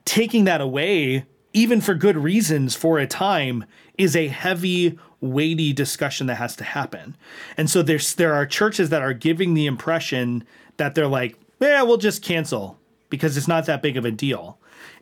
[0.03, 1.25] taking that away,
[1.55, 3.65] even for good reasons, for a time,
[3.97, 7.15] is a heavy, weighty discussion that has to happen.
[7.55, 10.43] And so there's there are churches that are giving the impression
[10.77, 12.77] that they're like, yeah, we'll just cancel
[13.09, 14.59] because it's not that big of a deal.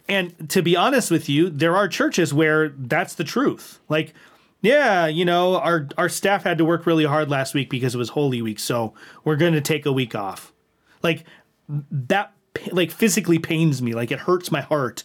[0.07, 3.79] And to be honest with you, there are churches where that's the truth.
[3.89, 4.13] Like,
[4.61, 7.97] yeah, you know, our our staff had to work really hard last week because it
[7.97, 8.93] was Holy Week, so
[9.23, 10.53] we're going to take a week off.
[11.01, 11.23] Like
[11.67, 12.31] that
[12.71, 13.93] like physically pains me.
[13.93, 15.03] Like it hurts my heart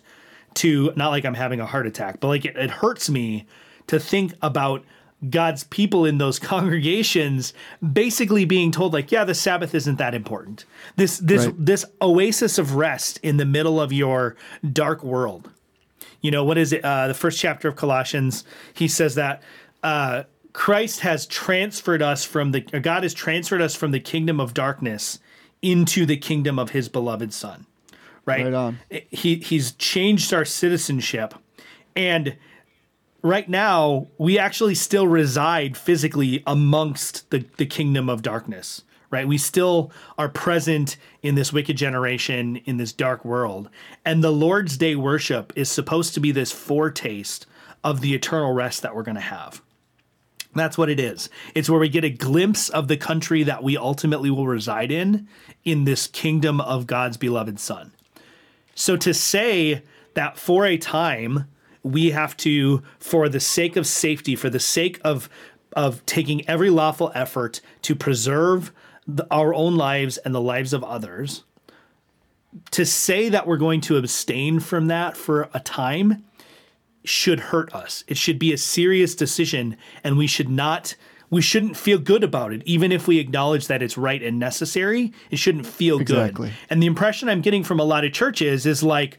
[0.55, 3.47] to not like I'm having a heart attack, but like it, it hurts me
[3.87, 4.85] to think about
[5.31, 7.53] God's people in those congregations
[7.93, 10.65] basically being told like, yeah, the Sabbath isn't that important.
[10.97, 11.55] This this Right.
[11.67, 14.37] this oasis of rest in the middle of your
[14.73, 15.51] dark world.
[16.21, 16.85] You know, what is it?
[16.85, 18.45] Uh, the first chapter of Colossians,
[18.75, 19.41] he says that
[19.85, 24.53] uh, Christ has transferred us from the, God has transferred us from the kingdom of
[24.53, 25.21] darkness
[25.63, 27.67] into the kingdom of his beloved Son.
[28.29, 28.45] Right?
[28.45, 28.79] Right on.
[28.91, 31.35] Eh, he, he's changed our citizenship.
[31.97, 32.37] And
[33.23, 39.27] right now, we actually still reside physically amongst the, the kingdom of darkness, right?
[39.27, 43.69] We still are present in this wicked generation, in this dark world.
[44.05, 47.47] And the Lord's Day worship is supposed to be this foretaste
[47.83, 49.63] of the eternal rest that we're going to have.
[50.55, 51.29] That's what it is.
[51.55, 55.29] It's where we get a glimpse of the country that we ultimately will reside in,
[55.65, 57.93] in this kingdom of God's beloved Son.
[58.79, 59.83] So to say
[60.15, 61.49] that for a time
[61.83, 65.29] we have to, for the sake of safety, for the sake of
[65.73, 68.73] of taking every lawful effort to preserve
[69.07, 71.43] the, our own lives and the lives of others,
[72.71, 76.25] to say that we're going to abstain from that for a time
[77.05, 78.05] should hurt us.
[78.07, 80.95] It should be a serious decision, and we should not.
[81.31, 85.13] We shouldn't feel good about it, even if we acknowledge that it's right and necessary.
[85.31, 86.49] It shouldn't feel Exactly.
[86.49, 86.57] good.
[86.71, 89.19] And the impression I'm getting from a lot of churches is like,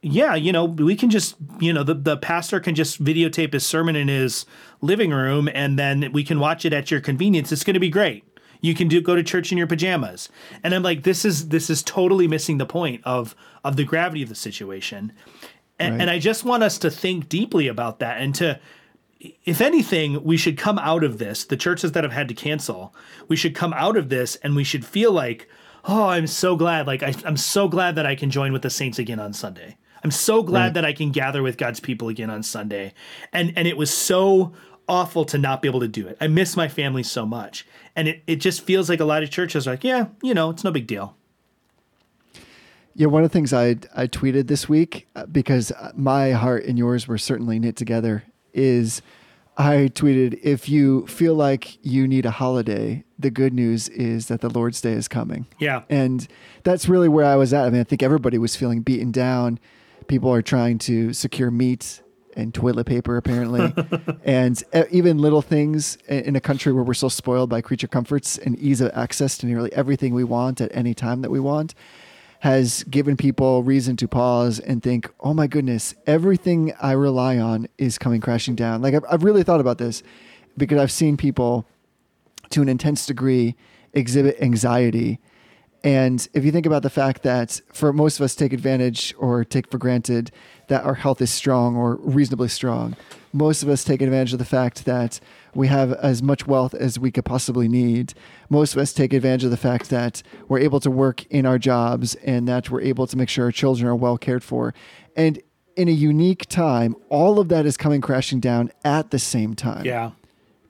[0.00, 3.64] yeah, you know, we can just, you know, the, the pastor can just videotape his
[3.64, 4.44] sermon in his
[4.80, 7.52] living room and then we can watch it at your convenience.
[7.52, 8.24] It's going to be great.
[8.60, 10.28] You can do go to church in your pajamas.
[10.62, 14.22] And I'm like, this is this is totally missing the point of of the gravity
[14.22, 15.12] of the situation.
[15.78, 16.00] And, Right.
[16.02, 18.60] and I just want us to think deeply about that and to
[19.44, 22.94] if anything, we should come out of this, the churches that have had to cancel,
[23.28, 25.48] we should come out of this and we should feel like,
[25.84, 26.86] oh, I'm so glad.
[26.86, 29.76] Like, I, I'm so glad that I can join with the saints again on Sunday.
[30.02, 30.74] I'm so glad Right.
[30.74, 32.92] that I can gather with God's people again on Sunday.
[33.32, 34.52] And, and it was so
[34.86, 36.18] awful to not be able to do it.
[36.20, 37.66] I miss my family so much.
[37.96, 40.50] And it, it just feels like a lot of churches are like, yeah, you know,
[40.50, 41.16] it's no big deal.
[42.96, 46.78] Yeah, one of the things I I tweeted this week uh, because my heart and
[46.78, 48.22] yours were certainly knit together
[48.54, 49.02] is
[49.56, 54.40] I tweeted if you feel like you need a holiday, the good news is that
[54.40, 55.46] the Lord's Day is coming.
[55.58, 55.82] Yeah.
[55.88, 56.26] And
[56.64, 57.64] that's really where I was at.
[57.64, 59.60] I mean, I think everybody was feeling beaten down.
[60.08, 62.02] People are trying to secure meat
[62.36, 63.72] and toilet paper, apparently.
[64.24, 68.36] and uh, even little things in a country where we're so spoiled by creature comforts
[68.38, 71.74] and ease of access to nearly everything we want at any time that we want
[72.44, 77.68] has given people reason to pause and think, oh my goodness, everything I rely on
[77.78, 78.82] is coming crashing down.
[78.82, 80.02] Like, I've, I've really thought about this
[80.54, 81.64] because I've seen people
[82.50, 83.56] to an intense degree
[83.94, 85.20] exhibit anxiety.
[85.84, 89.44] And if you think about the fact that for most of us take advantage or
[89.44, 90.30] take for granted
[90.68, 92.96] that our health is strong or reasonably strong,
[93.34, 95.20] most of us take advantage of the fact that
[95.54, 98.14] we have as much wealth as we could possibly need.
[98.48, 101.58] Most of us take advantage of the fact that we're able to work in our
[101.58, 104.72] jobs and that we're able to make sure our children are well cared for.
[105.14, 105.38] And
[105.76, 109.84] in a unique time, all of that is coming crashing down at the same time
[109.84, 110.12] Yeah.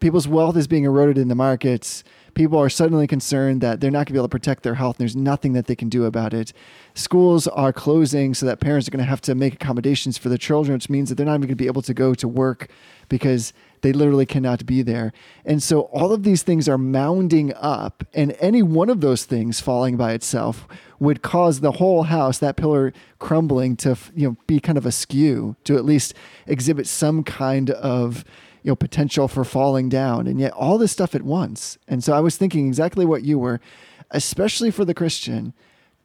[0.01, 2.03] people's wealth is being eroded in the markets.
[2.35, 4.97] People are suddenly concerned that they're not going to be able to protect their health.
[4.97, 6.53] And there's nothing that they can do about it.
[6.95, 10.39] Schools are closing so that parents are going to have to make accommodations for their
[10.39, 12.69] children, which means that they're not even going to be able to go to work
[13.09, 13.53] because
[13.85, 15.13] they literally cannot be there.
[15.45, 19.61] And so all of these things are mounding up, and any one of those things
[19.61, 20.67] falling by itself
[20.99, 25.55] would cause the whole house, that pillar crumbling to you know be kind of askew,
[25.65, 26.15] to at least
[26.47, 28.25] exhibit some kind of
[28.65, 32.13] you know potential for falling down and yet all this stuff at once and so
[32.13, 33.61] i was thinking exactly what you were
[34.11, 35.53] especially for the christian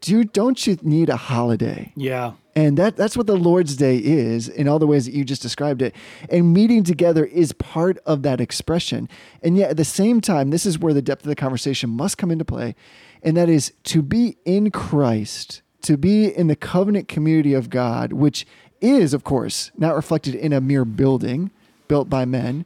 [0.02, 2.34] do don't you need a holiday Yeah.
[2.56, 5.42] and that that's what the Lord's Day is in all the ways that you just
[5.42, 5.94] described it.
[6.30, 9.10] And meeting together is part of that expression.
[9.44, 12.18] And yet at the same time, this is where the depth of the conversation must
[12.18, 12.76] come into play.
[13.24, 18.14] And that is to be in Christ, to be in the covenant community of God,
[18.14, 18.46] which
[18.80, 21.52] is, of course, not reflected in a mere building
[21.90, 22.64] built by men,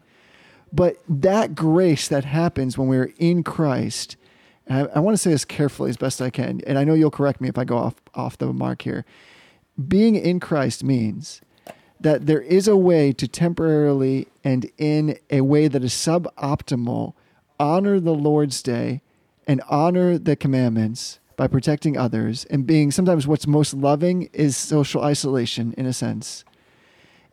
[0.72, 4.16] but that grace that happens when we're in Christ,
[4.70, 7.10] I, I want to say this carefully as best I can, and I know you'll
[7.10, 9.06] correct me if I go off off the mark here.
[9.88, 11.42] Being in Christ means
[12.00, 17.14] that there is a way to temporarily and in a way that is suboptimal
[17.60, 19.02] honor the Lord's day
[19.48, 25.02] and honor the commandments by protecting others and being sometimes what's most loving is social
[25.02, 26.44] isolation in a sense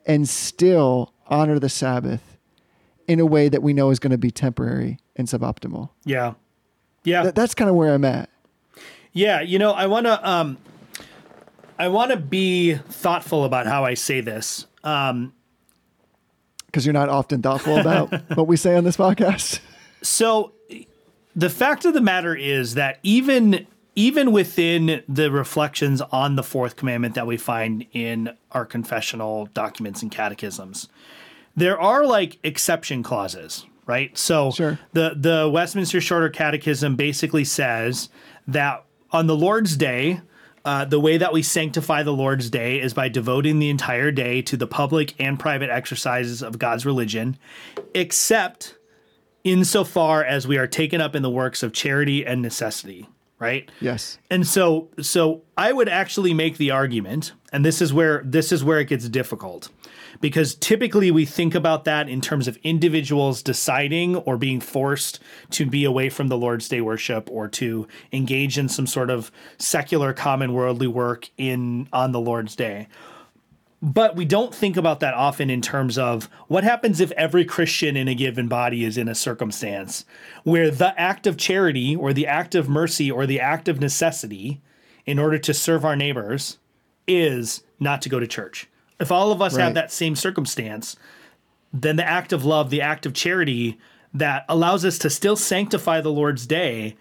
[0.07, 2.38] and still honor the Sabbath
[3.06, 5.90] in a way that we know is going to be temporary and suboptimal.
[6.04, 6.34] Yeah.
[7.04, 7.24] Yeah.
[7.24, 8.28] That, that's kind of where I'm at.
[9.12, 10.58] Yeah, you know, I want to um
[11.78, 14.66] I want to be thoughtful about how I say this.
[14.84, 15.32] Um
[16.66, 19.58] because you're not often thoughtful about what we say on this podcast.
[20.02, 20.52] so
[21.34, 26.76] the fact of the matter is that even even within the reflections on the fourth
[26.76, 30.88] commandment that we find in our confessional documents and catechisms,
[31.57, 34.16] there are like exception clauses, right?
[34.16, 34.78] So Sure.
[34.93, 38.09] the the Westminster Shorter Catechism basically says
[38.47, 40.20] that on the Lord's Day,
[40.64, 44.43] uh, the way that we sanctify the Lord's Day is by devoting the entire day
[44.43, 47.36] to the public and private exercises of God's religion,
[47.95, 48.76] except
[49.43, 53.09] insofar as we are taken up in the works of charity and necessity,
[53.41, 53.68] right?
[53.80, 54.18] Yes.
[54.30, 58.62] And so so I would actually make the argument, and this is where this is
[58.62, 59.70] where it gets difficult.
[60.20, 65.18] Because typically we think about that in terms of individuals deciding or being forced
[65.51, 69.32] to be away from the Lord's Day worship or to engage in some sort of
[69.57, 72.86] secular common worldly work in on the Lord's Day.
[73.82, 77.96] But we don't think about that often in terms of what happens if every Christian
[77.96, 80.04] in a given body is in a circumstance
[80.44, 84.60] where the act of charity or the act of mercy or the act of necessity
[85.06, 86.58] in order to serve our neighbors
[87.06, 88.68] is not to go to church.
[88.98, 89.64] If all of us Right.
[89.64, 90.96] have that same circumstance,
[91.72, 93.78] then the act of love, the act of charity
[94.12, 96.96] that allows us to still sanctify the Lord's day,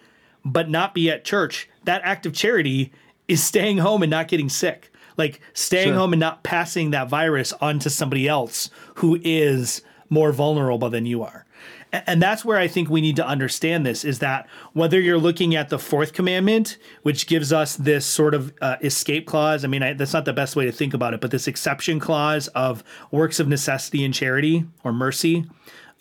[0.46, 2.90] but not be at church, that act of charity
[3.28, 4.89] is staying home and not getting sick.
[5.16, 5.96] Like staying Sure.
[5.96, 11.22] home and not passing that virus onto somebody else who is more vulnerable than you
[11.22, 11.44] are.
[11.92, 15.56] And that's where I think we need to understand this is that whether you're looking
[15.56, 19.82] at the fourth commandment, which gives us this sort of uh, escape clause, I mean,
[19.82, 22.84] I, that's not the best way to think about it, but this exception clause of
[23.10, 25.46] works of necessity and charity or mercy,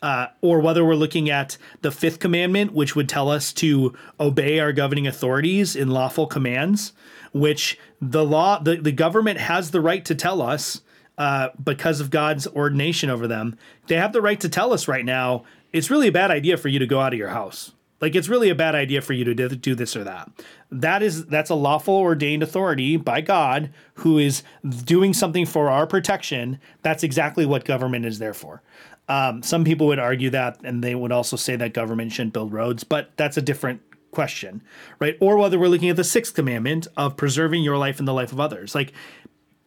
[0.04, 4.60] uh, or whether we're looking at the fifth commandment, which would tell us to obey
[4.60, 6.94] our governing authorities in lawful commands,
[7.32, 10.82] which the law, the, the government has the right to tell us
[11.18, 13.58] uh, because of God's ordination over them.
[13.88, 16.68] They have the right to tell us right now it's really a bad idea for
[16.68, 17.74] you to go out of your house.
[18.02, 20.32] Like it's really a bad idea for you to do- this or that.
[20.72, 24.42] That is that's a lawful ordained authority by God who is
[24.86, 26.60] doing something for our protection.
[26.82, 28.62] That's exactly what government is there for.
[29.10, 32.54] Um, some people would argue that, and they would also say that government shouldn't build
[32.54, 33.82] roads, but that's a different
[34.12, 34.62] question,
[35.00, 35.18] right?
[35.20, 38.32] Or whether we're looking at the sixth commandment of preserving your life and the life
[38.32, 38.76] of others.
[38.76, 38.94] Like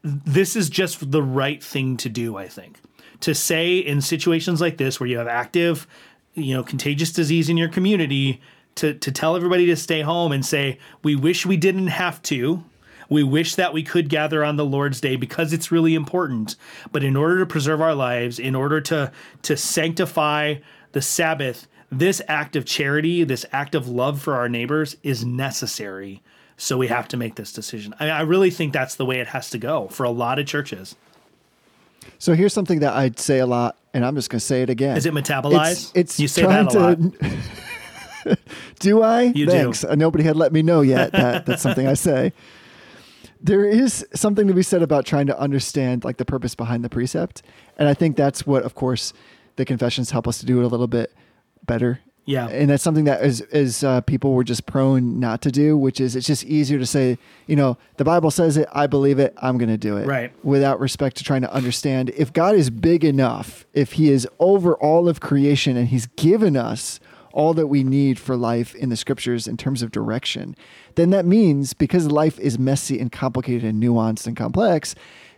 [0.02, 2.80] this is just the right thing to do, I think.
[3.20, 5.86] To say in situations like this where you have active,
[6.34, 8.40] you know, contagious disease in your community,
[8.76, 12.64] to, to tell everybody to stay home and say, we wish we didn't have to.
[13.08, 16.56] We wish that we could gather on the Lord's day because it's really important.
[16.90, 19.12] But in order to preserve our lives, in order to
[19.42, 20.56] to sanctify
[20.92, 26.22] the Sabbath, this act of charity, this act of love for our neighbors is necessary.
[26.56, 27.94] So we have to make this decision.
[28.00, 30.46] I, I really think that's the way it has to go for a lot of
[30.46, 30.96] churches.
[32.18, 34.70] So here's something that I'd say a lot, and I'm just going to say it
[34.70, 34.96] again.
[34.96, 35.92] Is it metabolized?
[35.94, 38.38] It's, it's you say that a lot.
[38.78, 39.22] do I?
[39.22, 39.52] You do.
[39.52, 39.84] Thanks.
[39.84, 42.32] Uh, Nobody had let me know yet that that's something I say.
[43.40, 46.88] There is something to be said about trying to understand like the purpose behind the
[46.88, 47.42] precept,
[47.76, 49.12] and I think that's what, of course,
[49.56, 51.12] the confessions help us to do it a little bit
[51.66, 52.00] better.
[52.24, 52.46] Yeah.
[52.48, 56.00] and that's something that is is uh, people were just prone not to do, which
[56.00, 59.34] is it's just easier to say, you know, the Bible says it, I believe it,
[59.42, 60.32] I'm going to do it, Right.
[60.44, 64.76] Without respect to trying to understand if God is big enough, if He is over
[64.76, 67.00] all of creation and He's given us
[67.32, 70.54] all that we need for life in the scriptures in terms of direction,
[70.94, 74.94] then that means because life is messy and complicated and nuanced and complex,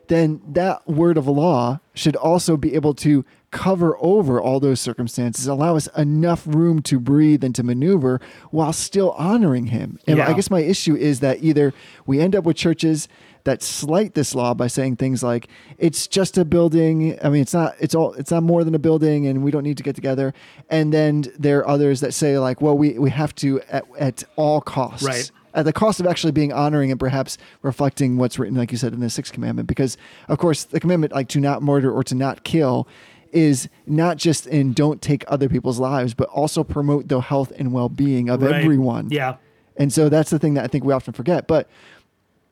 [0.08, 3.24] then that word of law should also be able to
[3.54, 8.72] cover over all those circumstances, allow us enough room to breathe and to maneuver while
[8.72, 9.98] still honoring him.
[10.08, 10.28] And Yeah.
[10.28, 11.72] I guess my issue is that either
[12.04, 13.06] we end up with churches
[13.44, 17.52] that slight this law by saying things like it's just a building i mean it's
[17.52, 19.94] not it's all it's not more than a building and we don't need to get
[19.94, 20.32] together
[20.70, 24.24] and then there are others that say like well we we have to at, at
[24.36, 25.30] all costs Right.
[25.52, 28.94] at the cost of actually being honoring and perhaps reflecting what's written, like you said,
[28.94, 29.68] in the sixth commandment.
[29.68, 29.96] Because,
[30.28, 32.88] of course, the commandment, like to not murder or to not kill,
[33.34, 37.72] is not just in don't take other people's lives, but also promote the health and
[37.72, 38.54] well being of Right.
[38.54, 39.08] everyone.
[39.10, 39.36] Yeah.
[39.76, 41.46] And so that's the thing that I think we often forget.
[41.48, 41.68] But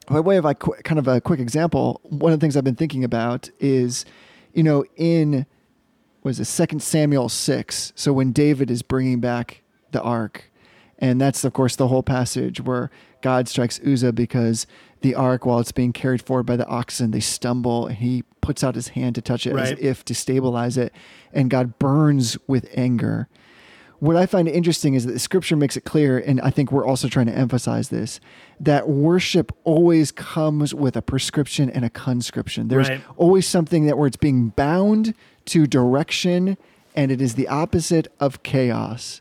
[0.09, 2.65] by way of like qu- kind of a quick example, one of the things I've
[2.65, 4.05] been thinking about is,
[4.53, 5.47] you know, in
[6.25, 7.93] was it Second Samuel six?
[7.97, 9.63] So when David is bringing back
[9.93, 10.51] the ark,
[10.99, 12.91] and that's of course the whole passage where
[13.23, 14.67] God strikes Uzzah because
[15.03, 18.65] the ark, while it's being carried forward by the oxen, they stumble, and he puts
[18.65, 20.93] out his hand to touch it as if to stabilize it,
[21.33, 23.29] and God burns with anger
[24.03, 26.85] what I find interesting is that the scripture makes it clear, and I think we're
[26.85, 28.19] also trying to emphasize this,
[28.59, 32.67] that worship always comes with a prescription and a conscription.
[32.67, 33.01] There's Right.
[33.17, 36.57] always something that where it's being bound to direction,
[36.97, 39.21] and it is the opposite of chaos.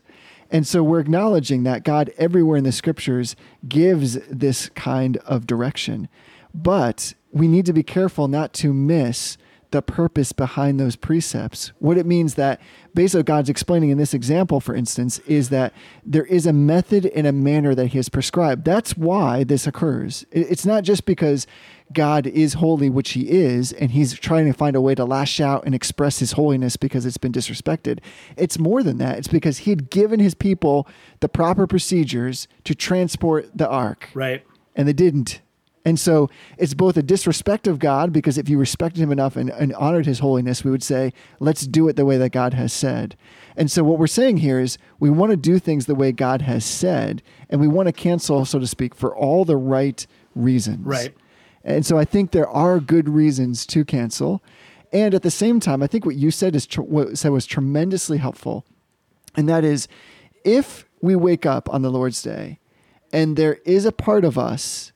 [0.52, 3.34] And so we're acknowledging that God everywhere in the scriptures
[3.66, 6.08] gives this kind of direction.
[6.54, 9.38] But we need to be careful not to miss
[9.72, 11.72] the purpose behind those precepts.
[11.78, 12.60] What it means that
[12.94, 15.72] basically God's explaining in this example, for instance, is that
[16.04, 18.64] there is a method and a manner that He has prescribed.
[18.64, 20.24] That's why this occurs.
[20.30, 21.46] It's not just because
[21.92, 25.40] God is holy, which He is, and He's trying to find a way to lash
[25.40, 27.98] out and express His holiness because it's been disrespected.
[28.36, 29.18] It's more than that.
[29.18, 30.86] It's because He had given His people
[31.20, 34.42] the proper procedures to transport the ark Right.
[34.76, 35.40] and they didn't.
[35.84, 39.50] And so it's both a disrespect of God because if you respected him enough and,
[39.50, 42.72] and honored his holiness, we would say, let's do it the way that God has
[42.72, 43.16] said.
[43.56, 46.42] And so what we're saying here is we want to do things the way God
[46.42, 50.86] has said, and we want to cancel, so to speak, for all the right reasons.
[50.86, 51.14] Right.
[51.64, 54.42] And so I think there are good reasons to cancel.
[54.92, 57.46] And at the same time, I think what you said is tr- what said was
[57.46, 58.64] tremendously helpful.
[59.36, 59.88] And that is
[60.44, 62.58] if we wake up on the Lord's day
[63.12, 64.91] and there is a part of us,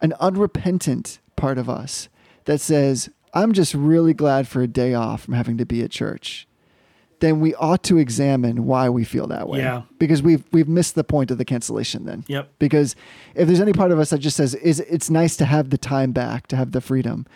[0.00, 2.08] an unrepentant part of us,
[2.44, 5.90] that says, I'm just really glad for a day off from having to be at
[5.90, 6.46] church,
[7.20, 9.58] then we ought to examine why we feel that way.
[9.58, 9.82] Yeah.
[9.98, 12.24] Because we've we've missed the point of the cancellation then.
[12.28, 12.50] Yep.
[12.58, 12.96] Because
[13.34, 15.76] if there's any part of us that just says is it's nice to have the
[15.78, 17.26] time back, to have the freedom,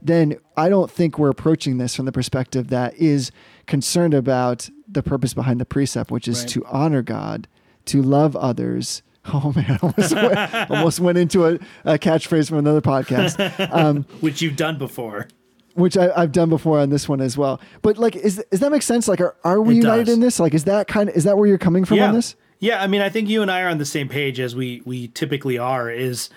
[0.00, 3.32] then I don't think we're approaching this from the perspective that is
[3.66, 6.48] concerned about the purpose behind the precept, which is Right.
[6.50, 7.48] to honor God,
[7.86, 9.02] to love others.
[9.32, 11.52] Oh man, I almost went, almost went into a,
[11.84, 13.38] a catchphrase from another podcast,
[13.72, 15.28] um, Which you've done before.
[15.74, 17.60] which I, I've done before on this one as well.
[17.82, 19.06] But like, is does that make sense?
[19.06, 20.14] Like, are, are we It united does.
[20.14, 20.40] in this?
[20.40, 22.08] Like, is that kind of is that where you're coming from yeah.
[22.08, 22.34] on this?
[22.58, 24.82] Yeah, I mean, I think you and I are on the same page as we
[24.84, 25.88] we typically are.
[25.90, 26.28] Is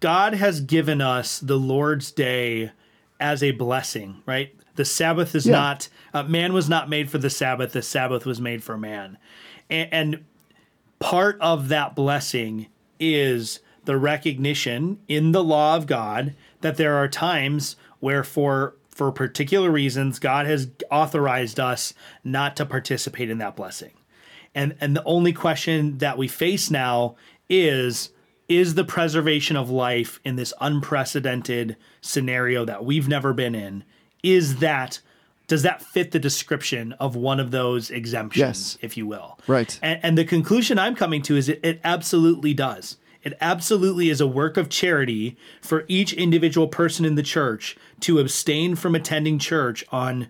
[0.00, 2.72] God has given us the Lord's Day
[3.20, 4.54] as a blessing, right?
[4.76, 5.52] The Sabbath is Yeah.
[5.52, 7.72] not uh, man was not made for the Sabbath.
[7.72, 9.18] The Sabbath was made for man,
[9.68, 10.24] and, and
[10.98, 12.66] part of that blessing
[12.98, 19.12] is the recognition in the law of God that there are times where for for
[19.12, 21.94] particular reasons God has authorized us
[22.24, 23.92] not to participate in that blessing.
[24.54, 27.16] And and the only question that we face now
[27.48, 28.10] is
[28.48, 33.84] is the preservation of life in this unprecedented scenario that we've never been in
[34.22, 35.00] is that
[35.48, 38.78] does that fit the description of one of those exemptions Yes.
[38.80, 39.78] if you will Right.
[39.82, 44.20] and, and the conclusion i'm coming to is it, it absolutely does it absolutely is
[44.20, 49.38] a work of charity for each individual person in the church to abstain from attending
[49.40, 50.28] church on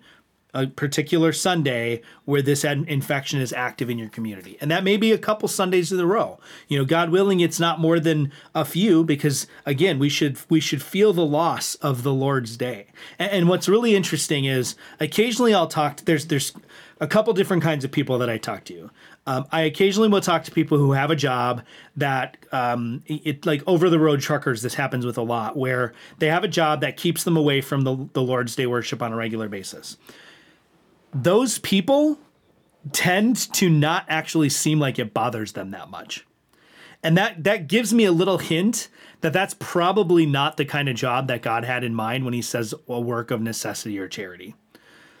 [0.53, 4.57] a particular Sunday where this infection is active in your community.
[4.59, 6.39] And that may be a couple Sundays in a row.
[6.67, 10.59] You know, God willing it's not more than a few because again, we should we
[10.59, 12.87] should feel the loss of the Lord's day.
[13.19, 16.53] And, and what's really interesting is occasionally I'll talk to, there's there's
[16.99, 18.89] a couple different kinds of people that I talk to.
[19.25, 21.63] Um, I occasionally will talk to people who have a job
[21.95, 24.63] that um, it like over the road truckers.
[24.63, 27.83] This happens with a lot where they have a job that keeps them away from
[27.83, 29.97] the, the Lord's Day worship on a regular basis.
[31.13, 32.19] Those people
[32.91, 36.25] tend to not actually seem like it bothers them that much,
[37.03, 38.89] and that that gives me a little hint
[39.21, 42.41] that that's probably not the kind of job that God had in mind when He
[42.41, 44.55] says a work of necessity or charity.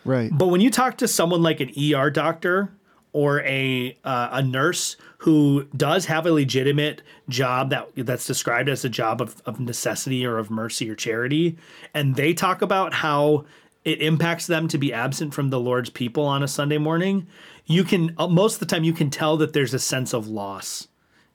[0.05, 0.31] Right.
[0.31, 2.71] But when you talk to someone like an ER doctor
[3.11, 8.85] or a uh, a nurse who does have a legitimate job that that's described as
[8.85, 11.57] a job of, of necessity or of mercy or charity,
[11.93, 13.45] and they talk about how
[13.89, 17.25] it impacts them to be absent from the Lord's people on a Sunday morning,
[17.65, 20.27] you can uh, most of the time you can tell that there's a sense of
[20.27, 20.87] loss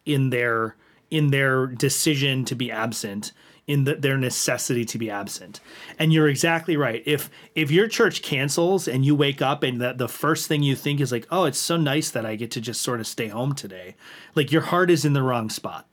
[0.07, 0.77] in their
[1.11, 3.33] in their decision to be absent
[3.67, 5.59] in the, their necessity to be absent.
[5.99, 7.03] And you're exactly right.
[7.05, 10.77] If if your church cancels and you wake up and that the first thing you
[10.77, 13.27] think is like oh it's so nice that i get to just sort of stay
[13.27, 13.97] home today.
[14.37, 15.89] Like your heart is in the wrong spot.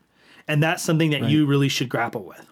[0.48, 2.51] And that's something that you really should grapple with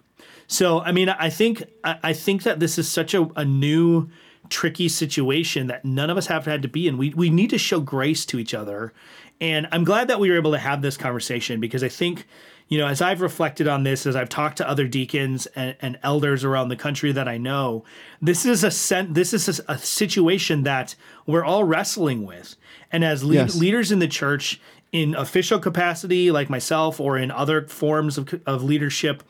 [0.50, 4.08] so I mean, I think I think that this is such a, a new,
[4.48, 6.98] tricky situation that none of us have had to be in.
[6.98, 8.92] We we need to show grace to each other,
[9.40, 12.26] and I'm glad that we were able to have this conversation because I think,
[12.68, 15.98] you know, as I've reflected on this, as I've talked to other deacons and, and
[16.02, 17.84] elders around the country that I know,
[18.20, 20.96] this is a sen- this is a, a situation that
[21.26, 22.56] we're all wrestling with,
[22.90, 23.56] and as lead- Yes.
[23.56, 24.60] leaders in the church.
[24.92, 29.22] In official capacity, like myself, or in other forms of, of leadership,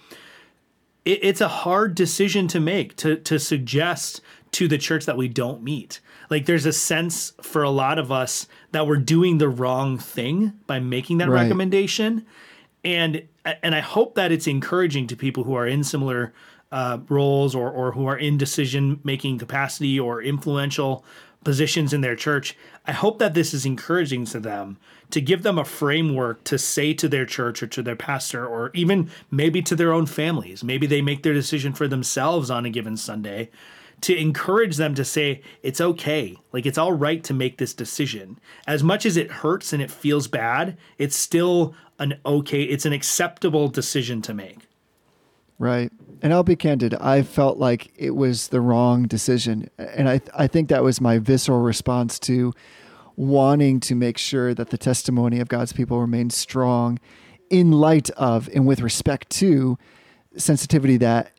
[1.04, 4.20] it, it's a hard decision to make to to suggest
[4.52, 6.00] to the church that we don't meet.
[6.28, 10.54] Like there's a sense for a lot of us that we're doing the wrong thing
[10.66, 11.42] by making that Right.
[11.42, 12.26] recommendation,
[12.84, 13.22] and
[13.62, 16.32] and I hope that it's encouraging to people who are in similar
[16.72, 21.04] uh, roles or or who are in decision making capacity or influential
[21.44, 22.56] positions in their church.
[22.86, 24.78] I hope that this is encouraging to them
[25.10, 28.70] to give them a framework to say to their church or to their pastor or
[28.74, 30.62] even maybe to their own families.
[30.62, 33.50] Maybe they make their decision for themselves on a given Sunday
[34.02, 36.36] to encourage them to say it's okay.
[36.52, 38.38] Like it's all right to make this decision.
[38.66, 42.92] As much as it hurts and it feels bad, it's still an okay, it's an
[42.92, 44.69] acceptable decision to make.
[45.60, 45.92] Right.
[46.22, 46.94] And I'll be candid.
[46.94, 49.70] I felt like it was the wrong decision.
[49.78, 52.52] And I, I think that was my visceral response to
[53.16, 56.98] wanting to make sure that the testimony of God's people remains strong
[57.50, 59.76] in light of and with respect to
[60.36, 61.32] sensitivity that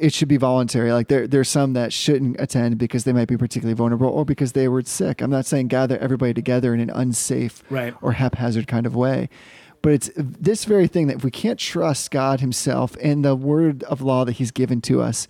[0.00, 0.92] it should be voluntary.
[0.92, 4.52] Like there, there's some that shouldn't attend because they might be particularly vulnerable or because
[4.52, 5.20] they were sick.
[5.22, 7.94] I'm not saying gather everybody together in an unsafe Right.
[8.02, 9.28] or haphazard kind of way.
[9.82, 13.82] But it's this very thing that if we can't trust God Himself and the word
[13.84, 15.26] of law that He's given to us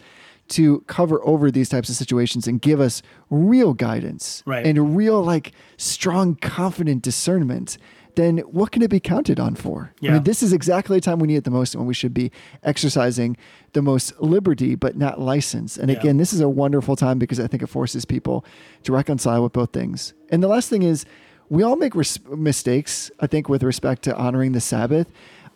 [0.49, 4.67] to cover over these types of situations and give us real guidance Right.
[4.67, 7.79] and real, like, strong, confident discernment,
[8.17, 9.93] then what can it be counted on for?
[10.03, 11.95] I mean, this is exactly the time we need it the most and when we
[11.95, 12.33] should be
[12.65, 13.37] exercising
[13.75, 15.77] the most liberty, but not license.
[15.77, 15.99] And Yeah.
[15.99, 18.45] again, this is a wonderful time because I think it forces people
[18.83, 20.15] to reconcile with both things.
[20.31, 21.05] And the last thing is,
[21.51, 25.11] we all make res- mistakes, I think, with respect to honoring the Sabbath.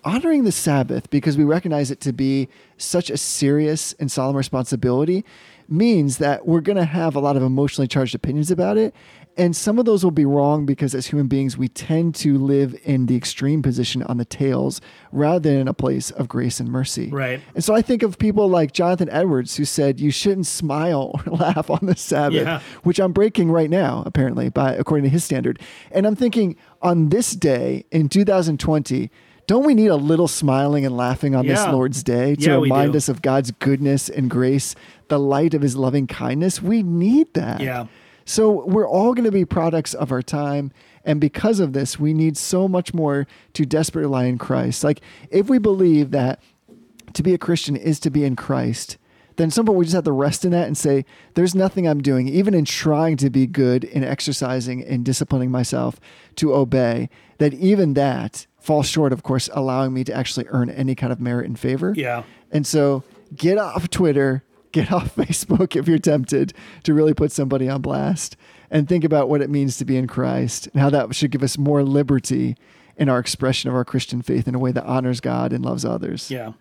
[0.05, 5.25] Honoring the Sabbath, because we recognize it to be such a serious and solemn responsibility,
[5.67, 8.95] means that we're going to have a lot of emotionally charged opinions about it.
[9.37, 12.79] And some of those will be wrong because as human beings, we tend to live
[12.85, 14.81] in the extreme position on the tails
[15.11, 17.11] rather than in a place of grace and mercy.
[17.11, 17.41] Right.
[17.55, 21.33] And so I think of people like Jonathan Edwards who said you shouldn't smile or
[21.37, 22.61] laugh on the Sabbath, Yeah.
[22.85, 25.59] which I'm breaking right now, apparently, by according to his standard.
[25.91, 29.11] And I'm thinking on this day in 2020,
[29.47, 32.97] don't we need a little smiling and laughing on this Lord's day to Yeah, remind
[32.97, 34.75] us of God's goodness and grace,
[35.09, 36.63] the light of his loving kindness?
[36.63, 37.61] We need that.
[37.61, 37.87] Yeah.
[38.25, 40.73] So we're all going to be products of our time.
[41.05, 44.83] And because of this, we need so much more to desperately rely in Christ.
[44.83, 45.01] Like,
[45.31, 46.41] if we believe that
[47.13, 48.97] to be a Christian is to be in Christ,
[49.37, 51.05] then some point we just have to rest in that and say,
[51.35, 56.01] there's nothing I'm doing, even in trying to be good in exercising and disciplining myself
[56.37, 60.95] to obey, that even that falls short, of course, allowing me to actually earn any
[60.95, 61.93] kind of merit and favor.
[61.97, 62.23] Yeah.
[62.51, 63.03] And so
[63.35, 64.45] get off Twitter,
[64.75, 66.53] get off Facebook if you're tempted
[66.83, 68.37] to really put somebody on blast
[68.71, 71.43] and think about what it means to be in Christ and how that should give
[71.43, 72.57] us more liberty
[72.97, 75.85] in our expression of our Christian faith in a way that honors God and loves
[75.85, 76.31] others.
[76.31, 76.53] Yeah.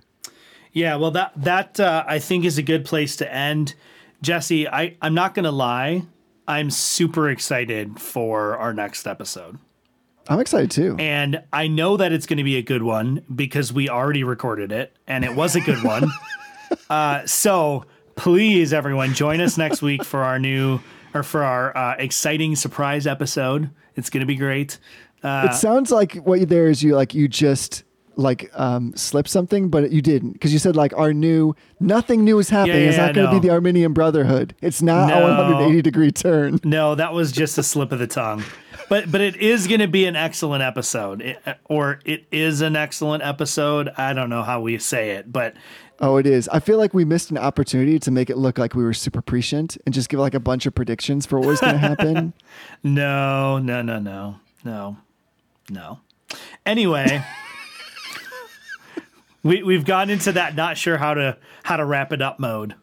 [0.72, 3.76] Yeah, well that that uh, I think is a good place to end.
[4.23, 6.03] Jesse, I I'm not going to lie.
[6.48, 9.60] I'm super excited for our next episode.
[10.27, 10.95] I'm excited too.
[10.99, 14.72] And I know that it's going to be a good one because we already recorded
[14.72, 16.10] it and it was a good one.
[16.90, 17.85] uh, so
[18.15, 20.80] please, everyone, join us next week for our new
[21.14, 23.69] or for our uh, exciting surprise episode.
[23.95, 24.80] It's going to be great.
[25.22, 27.84] Uh, it sounds like what you there is you like you just
[28.15, 32.38] like um slipped something, but you didn't because you said like our new nothing new
[32.40, 32.81] is happening.
[32.81, 33.40] Yeah, it's yeah, not going to no.
[33.40, 34.53] be the Arminian Brotherhood.
[34.61, 35.19] It's not No.
[35.19, 36.60] a 180 degree turn.
[36.64, 38.44] No, that was just a slip of the tongue.
[38.90, 42.76] But but it is going to be an excellent episode, It- or it is an
[42.76, 43.90] excellent episode.
[43.98, 45.56] I don't know how we say it, but
[45.99, 46.49] Oh, it is.
[46.49, 49.22] I feel like we missed an opportunity to make it look like we were super
[49.22, 52.34] prescient and just give like a bunch of predictions for what was going to happen.
[52.84, 54.40] no, no, no, no.
[54.64, 54.98] No.
[55.70, 55.99] No.
[56.65, 57.24] Anyway,
[59.44, 62.76] we we've gone into that not sure how to how to wrap it up mode.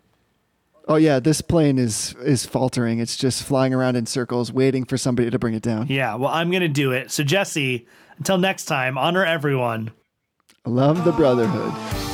[0.89, 2.99] Oh yeah, this plane is is faltering.
[2.99, 5.87] It's just flying around in circles, waiting for somebody to bring it down.
[5.89, 7.11] Yeah, well, I'm going to do it.
[7.11, 7.87] So Jesse,
[8.19, 9.93] until next time, honor everyone.
[10.65, 12.10] Love the brotherhood.